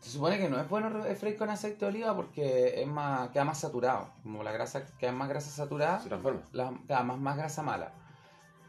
Se 0.00 0.10
supone 0.10 0.38
que 0.38 0.48
no 0.48 0.58
es 0.58 0.68
bueno 0.68 0.88
re- 0.88 1.14
freír 1.14 1.36
con 1.36 1.50
aceite 1.50 1.80
de 1.84 1.86
oliva 1.86 2.16
porque 2.16 2.80
es 2.80 2.86
más, 2.88 3.28
queda 3.30 3.44
más 3.44 3.58
saturado. 3.60 4.10
Como 4.22 4.42
la 4.42 4.50
grasa 4.50 4.86
queda 4.98 5.12
más 5.12 5.28
grasa 5.28 5.50
saturada, 5.50 6.00
Se 6.00 6.08
transforma. 6.08 6.40
la, 6.52 6.72
queda 6.86 7.02
más, 7.02 7.18
más 7.18 7.36
grasa 7.36 7.62
mala. 7.62 7.92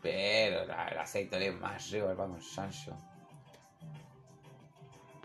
Pero 0.02 0.66
la- 0.66 0.90
el 0.90 0.98
aceite 0.98 1.38
de 1.40 1.50
oliva 1.50 1.56
es 1.56 1.62
más 1.62 1.90
rico 1.92 2.10
el 2.10 2.18
pan 2.18 2.32
con 2.32 2.40
chancho. 2.42 2.94